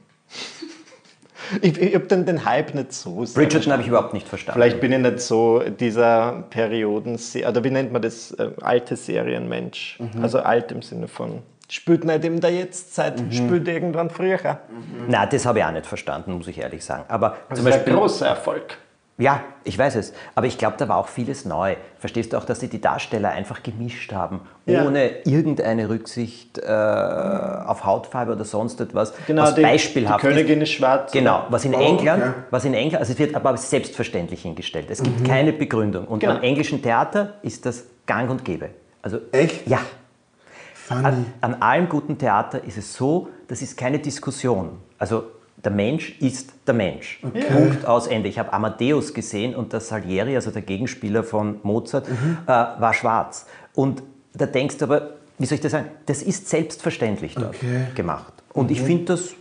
[1.61, 3.41] ich, ich habe den, den Hype nicht so sehr.
[3.41, 4.59] Bridgerton habe ich überhaupt nicht verstanden.
[4.59, 9.99] Vielleicht bin ich nicht so dieser Perioden, oder wie nennt man das, äh, alte Serienmensch.
[9.99, 10.21] Mhm.
[10.21, 13.31] Also alt im Sinne von spielt nicht in der Jetztzeit, mhm.
[13.31, 14.37] spielt irgendwann früher.
[14.69, 15.09] Mhm.
[15.09, 17.05] Nein, das habe ich auch nicht verstanden, muss ich ehrlich sagen.
[17.07, 18.77] Aber das zum ist Beispiel, ein großer Erfolg.
[19.19, 20.13] Ja, ich weiß es.
[20.35, 21.75] Aber ich glaube, da war auch vieles neu.
[21.97, 24.85] Verstehst du auch, dass sie die Darsteller einfach gemischt haben, ja.
[24.85, 29.13] ohne irgendeine Rücksicht äh, auf Hautfarbe oder sonst etwas?
[29.25, 31.11] Genau, was die, beispielhaft die Königin ist schwarz.
[31.11, 32.33] Genau, was in oh, England, okay.
[32.51, 34.87] was in England, also es wird aber selbstverständlich hingestellt.
[34.91, 35.23] Es gibt mhm.
[35.23, 36.05] keine Begründung.
[36.05, 36.33] Und genau.
[36.33, 38.69] beim englischen Theater ist das gang und gäbe.
[39.01, 39.67] Also, Echt?
[39.67, 39.79] Ja.
[40.89, 44.77] An, an allem guten Theater ist es so, das ist keine Diskussion.
[44.99, 45.23] Also
[45.63, 47.19] der Mensch ist der Mensch.
[47.23, 47.45] Okay.
[47.51, 48.29] Punkt aus Ende.
[48.29, 52.37] Ich habe Amadeus gesehen und der Salieri, also der Gegenspieler von Mozart, mhm.
[52.45, 53.47] äh, war schwarz.
[53.73, 57.87] Und da denkst du aber, wie soll ich das sagen, das ist selbstverständlich dort okay.
[57.95, 58.33] gemacht.
[58.53, 58.71] Und mhm.
[58.73, 59.33] ich finde das,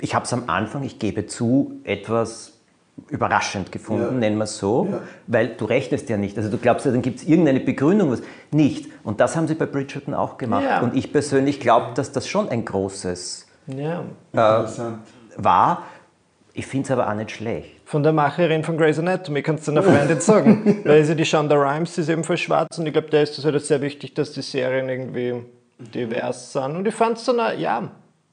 [0.00, 2.52] ich habe es am Anfang, ich gebe zu, etwas
[3.08, 4.10] überraschend gefunden, ja.
[4.10, 5.00] nennen wir es so, ja.
[5.26, 6.36] weil du rechnest ja nicht.
[6.36, 8.90] Also du glaubst ja, dann gibt es irgendeine Begründung, was nicht.
[9.02, 10.64] Und das haben sie bei Bridgerton auch gemacht.
[10.64, 10.80] Ja.
[10.82, 14.04] Und ich persönlich glaube, dass das schon ein großes ja.
[14.32, 14.66] Äh,
[15.36, 15.84] war.
[16.54, 17.80] Ich finde es aber auch nicht schlecht.
[17.86, 20.80] Von der Macherin von Grey's Anatomy kannst du einer Freundin sagen.
[20.84, 23.60] Weil sie die Shonda Rhimes ist ebenfalls schwarz und ich glaube, da ist es halt
[23.64, 25.42] sehr wichtig, dass die Serien irgendwie
[25.78, 26.76] divers sind.
[26.76, 27.90] Und ich fand es dann, auch, ja,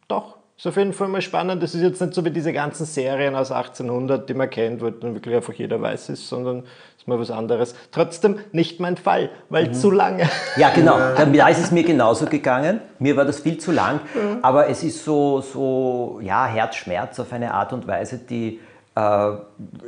[0.07, 1.63] doch, ist auf jeden Fall mal spannend.
[1.63, 4.89] Das ist jetzt nicht so wie diese ganzen Serien aus 1800, die man kennt, wo
[4.89, 6.63] dann wirklich einfach jeder weiß ist, sondern
[6.97, 7.73] ist mal was anderes.
[7.93, 9.73] Trotzdem nicht mein Fall, weil mhm.
[9.73, 10.27] zu lange.
[10.57, 10.97] Ja, genau.
[11.15, 12.81] Da ist es mir genauso gegangen.
[12.99, 14.01] Mir war das viel zu lang.
[14.13, 14.39] Mhm.
[14.41, 18.59] Aber es ist so, so ja, Herzschmerz auf eine Art und Weise, die
[18.95, 19.31] äh,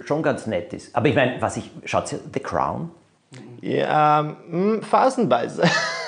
[0.05, 0.95] schon ganz nett ist.
[0.95, 2.91] Aber ich meine, was ich, schaut The Crown?
[3.59, 5.63] Ja, mh, hm, phasenweise.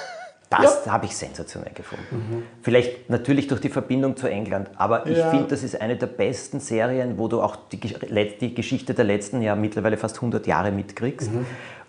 [0.62, 0.92] Das ja.
[0.92, 2.16] habe ich sensationell gefunden.
[2.16, 2.44] Mhm.
[2.62, 5.30] Vielleicht natürlich durch die Verbindung zu England, aber ich ja.
[5.30, 9.42] finde, das ist eine der besten Serien, wo du auch die, die, Geschichte der letzten
[9.42, 11.32] ja mittlerweile fast 100 Jahre mitkriegst.
[11.32, 11.46] Mhm.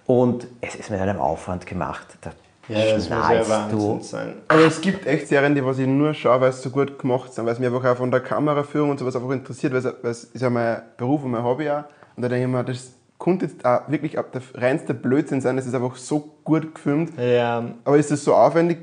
[0.06, 2.06] Und es ist mit einem Aufwand gemacht.
[2.20, 2.32] Da
[2.68, 4.00] ja, das muss ja Wahnsinn du.
[4.02, 4.34] sein.
[4.48, 7.32] Aber es gibt echt Serien, die was ich nur schaue, weil es so gut gemacht
[7.34, 9.84] sind, weil es mich einfach auch von der Kameraführung und sowas einfach interessiert, weil es,
[9.84, 11.84] weil es ist ja mein Beruf und mein Hobby auch.
[12.16, 12.92] Und da denke ich mir, das
[13.24, 15.56] konnte jetzt auch wirklich der reinste Blödsinn sein.
[15.56, 17.12] Es ist einfach so gut gefilmt.
[17.18, 17.64] Ja.
[17.84, 18.80] Aber ist das so aufwendig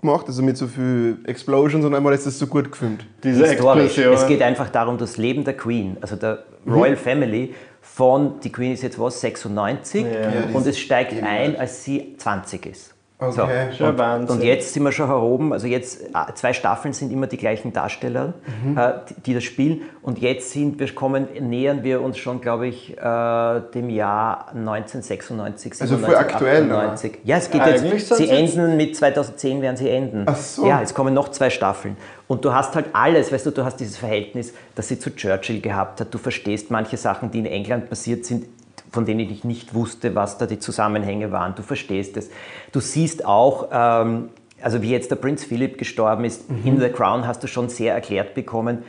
[0.00, 3.06] gemacht, also mit so viel Explosions und einmal ist das so gut gefilmt?
[3.22, 4.12] Diese Explosion.
[4.12, 6.96] Es geht einfach darum, das Leben der Queen, also der Royal mhm.
[6.96, 10.10] Family, von, die Queen ist jetzt was, 96 ja.
[10.52, 12.93] und es steigt ein, als sie 20 ist.
[13.28, 13.68] Okay.
[13.76, 13.86] So.
[13.86, 14.36] Und, Wahnsinn.
[14.36, 17.72] und jetzt sind wir schon heroben, also jetzt äh, zwei Staffeln sind immer die gleichen
[17.72, 18.34] Darsteller,
[18.64, 18.78] mhm.
[18.78, 19.82] äh, die, die, das spielen.
[20.02, 25.74] Und jetzt sind wir kommen, nähern wir uns schon, glaube ich, äh, dem Jahr 1996,
[25.74, 27.18] 97, Also voll aktuell 98.
[27.24, 30.24] Ja, es geht Eigentlich jetzt, sie enden mit 2010 werden sie enden.
[30.26, 30.66] Ach so.
[30.66, 31.96] Ja, es kommen noch zwei Staffeln.
[32.26, 35.60] Und du hast halt alles, weißt du, du hast dieses Verhältnis, das sie zu Churchill
[35.60, 36.12] gehabt hat.
[36.12, 38.46] Du verstehst manche Sachen, die in England passiert sind,
[38.94, 41.54] von denen ich nicht wusste, was da die Zusammenhänge waren.
[41.54, 42.30] Du verstehst es.
[42.72, 44.30] Du siehst auch, ähm,
[44.62, 46.60] also wie jetzt der Prinz Philipp gestorben ist, mhm.
[46.64, 48.84] in The Crown hast du schon sehr erklärt bekommen,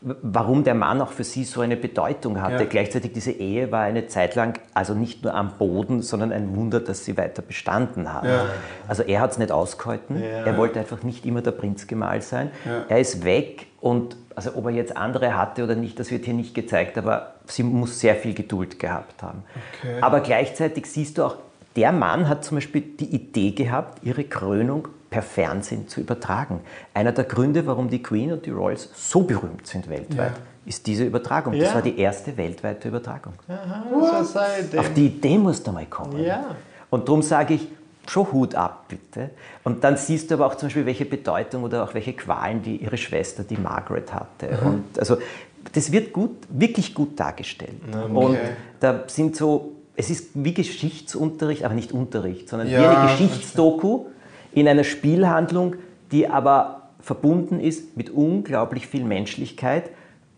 [0.00, 2.62] warum der Mann auch für sie so eine Bedeutung hatte.
[2.62, 2.68] Ja.
[2.70, 6.78] Gleichzeitig diese Ehe war eine Zeit lang also nicht nur am Boden, sondern ein Wunder,
[6.78, 8.24] dass sie weiter bestanden hat.
[8.24, 8.46] Ja.
[8.86, 10.22] Also er hat es nicht ausgehalten.
[10.22, 10.44] Ja.
[10.46, 12.52] Er wollte einfach nicht immer der Prinzgemahl sein.
[12.88, 16.34] Er ist weg und also ob er jetzt andere hatte oder nicht, das wird hier
[16.34, 19.42] nicht gezeigt, aber sie muss sehr viel Geduld gehabt haben.
[19.80, 20.00] Okay.
[20.00, 21.36] Aber gleichzeitig siehst du auch,
[21.76, 26.60] der Mann hat zum Beispiel die Idee gehabt, ihre Krönung per Fernsehen zu übertragen.
[26.92, 30.42] Einer der Gründe, warum die Queen und die Royals so berühmt sind weltweit, ja.
[30.66, 31.54] ist diese Übertragung.
[31.54, 31.64] Ja.
[31.64, 33.34] Das war die erste weltweite Übertragung.
[33.48, 34.20] Aha,
[34.76, 36.22] Auf die Idee musst du mal kommen.
[36.22, 36.56] Ja.
[36.90, 37.68] Und darum sage ich,
[38.10, 39.30] schon Hut ab, bitte.
[39.64, 42.76] Und dann siehst du aber auch zum Beispiel, welche Bedeutung oder auch welche Qualen die
[42.76, 44.48] ihre Schwester, die Margaret, hatte.
[44.60, 44.66] Mhm.
[44.66, 45.18] Und also
[45.72, 47.80] das wird gut, wirklich gut dargestellt.
[47.90, 48.12] Okay.
[48.12, 48.38] Und
[48.80, 54.06] da sind so, es ist wie Geschichtsunterricht, aber nicht Unterricht, sondern ja, wie eine Geschichtsdoku
[54.52, 55.76] in einer Spielhandlung,
[56.12, 59.90] die aber verbunden ist mit unglaublich viel Menschlichkeit,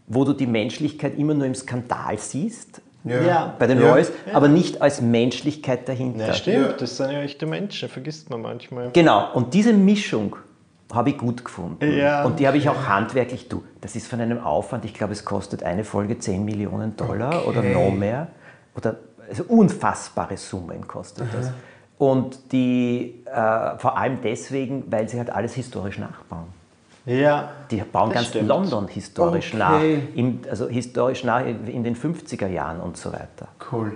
[0.07, 3.23] wo du die Menschlichkeit immer nur im Skandal siehst, ja.
[3.23, 3.55] ja.
[3.59, 3.91] bei den ja.
[3.91, 4.35] Royals, ja.
[4.35, 6.29] aber nicht als Menschlichkeit dahinter.
[6.29, 8.91] Ja, stimmt, das sind ja echte Menschen, vergisst man manchmal.
[8.93, 10.37] Genau, und diese Mischung
[10.93, 11.97] habe ich gut gefunden.
[11.97, 12.25] Ja.
[12.25, 15.25] Und die habe ich auch handwerklich, du, das ist von einem Aufwand, ich glaube, es
[15.25, 17.49] kostet eine Folge 10 Millionen Dollar okay.
[17.49, 18.29] oder noch mehr.
[18.77, 18.97] Oder
[19.29, 21.37] also unfassbare Summen kostet Aha.
[21.37, 21.53] das.
[21.99, 26.47] Und die äh, vor allem deswegen, weil sie halt alles historisch nachbauen.
[27.07, 28.49] Ja, die bauen ganz stimmt.
[28.49, 29.59] London historisch okay.
[29.59, 29.81] nach,
[30.17, 33.49] im, also historisch nach in den 50er Jahren und so weiter.
[33.73, 33.95] Cool.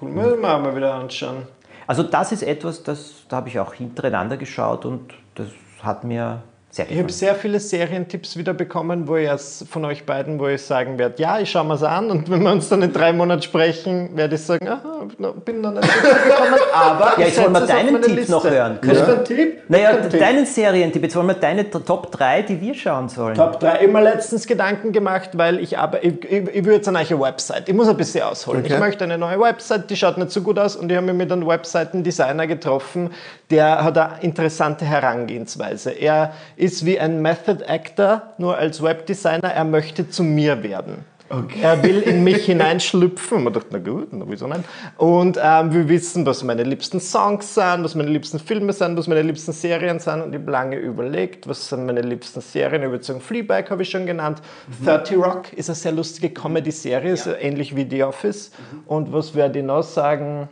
[0.00, 0.10] cool.
[0.10, 1.42] Müssen wir mal wieder anschauen.
[1.86, 5.48] Also das ist etwas, das, da habe ich auch hintereinander geschaut und das
[5.82, 9.28] hat mir sehr ich habe sehr viele Serientipps wieder bekommen, wo ich
[9.68, 12.42] von euch beiden, wo ich sagen werde, ja, ich schaue mir es an und wenn
[12.42, 15.08] wir uns dann in drei Monaten sprechen, werde ich sagen, aha,
[15.44, 18.30] bin noch nicht gekommen, aber ja, jetzt wollen wir deinen Tipp Liste.
[18.30, 18.78] noch hören.
[18.84, 18.92] Ja.
[18.92, 19.62] Ist ein Tipp?
[19.68, 23.34] Naja, deinen Serientipp, jetzt wollen wir deine Top 3, die wir schauen sollen.
[23.34, 27.02] Top 3, immer letztens Gedanken gemacht, weil ich aber, ich, ich, ich will jetzt eine
[27.02, 28.60] neue Website, ich muss ein bisschen ausholen.
[28.60, 28.74] Okay.
[28.74, 31.16] Ich möchte eine neue Website, die schaut nicht so gut aus und ich habe mich
[31.16, 33.10] mit einem Webseitendesigner getroffen,
[33.50, 35.90] der hat eine interessante Herangehensweise.
[35.90, 41.04] Er ist wie ein Method Actor, nur als Webdesigner, er möchte zu mir werden.
[41.32, 41.60] Okay.
[41.62, 43.38] Er will in mich hineinschlüpfen.
[43.38, 44.62] Und man dachte, na gut, na wieso nicht?
[44.96, 49.06] Und ähm, wir wissen, was meine liebsten Songs sind, was meine liebsten Filme sind, was
[49.06, 50.22] meine liebsten Serien sind.
[50.22, 52.82] Und ich habe lange überlegt, was sind meine liebsten Serien.
[52.82, 54.42] Überzeugung Fleabag habe ich schon genannt.
[54.80, 54.86] Mhm.
[54.86, 57.34] 30 Rock ist eine sehr lustige Comedy-Serie, ja.
[57.36, 58.50] ähnlich wie The Office.
[58.50, 58.80] Mhm.
[58.86, 60.48] Und was werde ich noch sagen?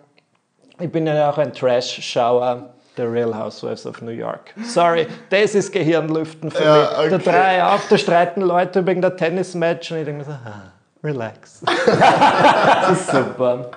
[0.79, 2.73] Ich bin ja auch ein Trash-Schauer.
[2.99, 4.53] The Real Housewives of New York.
[4.65, 6.99] Sorry, das ist Gehirnlüften für ja, mich.
[6.99, 7.11] Okay.
[7.11, 10.73] Da drei auf, da streiten Leute wegen der Tennismatch und ich denke mir so, ah,
[11.05, 11.63] relax.
[11.87, 13.71] das ist super.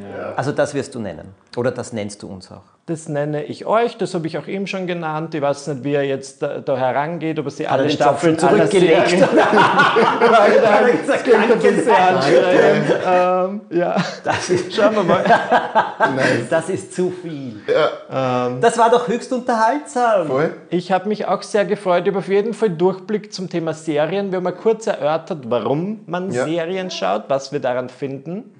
[0.00, 0.32] Ja.
[0.36, 1.34] Also das wirst du nennen.
[1.56, 2.62] Oder das nennst du uns auch.
[2.86, 5.34] Das nenne ich euch, das habe ich auch ihm schon genannt.
[5.34, 9.12] Ich weiß nicht, wie er jetzt da, da herangeht, ob er sie alle Staffeln zurückgelegt
[11.06, 12.92] Das klingt ein bisschen anstrengend.
[13.06, 13.96] ähm, ja.
[14.24, 15.24] Das ist, Schauen wir mal.
[16.50, 17.60] Das ist zu viel.
[17.68, 18.46] Ja.
[18.48, 20.26] Ähm, das war doch höchst unterhaltsam.
[20.26, 20.54] Voll.
[20.70, 24.32] Ich habe mich auch sehr gefreut über auf jeden Fall Durchblick zum Thema Serien.
[24.32, 26.44] Wir haben mal kurz erörtert, warum man ja.
[26.44, 28.52] Serien schaut, was wir daran finden.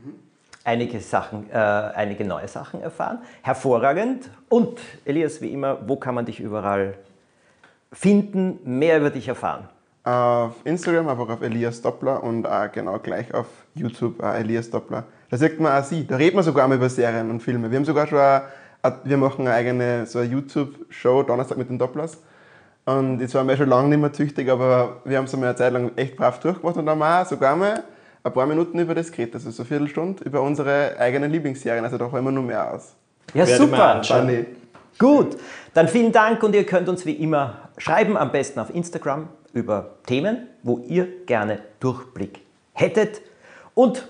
[0.64, 3.18] Einige Sachen, äh, einige neue Sachen erfahren.
[3.42, 4.30] Hervorragend.
[4.48, 6.94] Und Elias, wie immer, wo kann man dich überall
[7.92, 9.68] finden, mehr über dich erfahren?
[10.04, 15.04] Auf Instagram, einfach auf Elias Doppler und auch genau gleich auf YouTube auch Elias Doppler.
[15.30, 16.06] Da sieht man auch sie.
[16.06, 17.70] Da reden wir sogar mal über Serien und Filme.
[17.70, 18.42] Wir haben sogar schon eine,
[19.04, 22.18] wir machen eine eigene so YouTube-Show Donnerstag mit den Dopplers.
[22.84, 25.56] Und jetzt waren wir schon lange nicht mehr züchtig, aber wir haben es einmal eine
[25.56, 27.84] Zeit lang echt brav durchgemacht und haben wir sogar mal
[28.24, 31.84] ein paar Minuten über das geredet, also so eine Viertelstunde über unsere eigenen Lieblingsserien.
[31.84, 32.94] Also da holen wir noch mehr aus.
[33.34, 34.02] Ja, Werde super.
[34.98, 35.36] Gut,
[35.74, 39.96] dann vielen Dank und ihr könnt uns wie immer schreiben, am besten auf Instagram über
[40.06, 42.40] Themen, wo ihr gerne Durchblick
[42.72, 43.22] hättet.
[43.74, 44.06] Und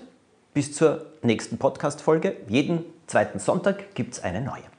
[0.53, 2.35] bis zur nächsten Podcast-Folge.
[2.47, 4.72] Jeden zweiten Sonntag gibt es eine neue.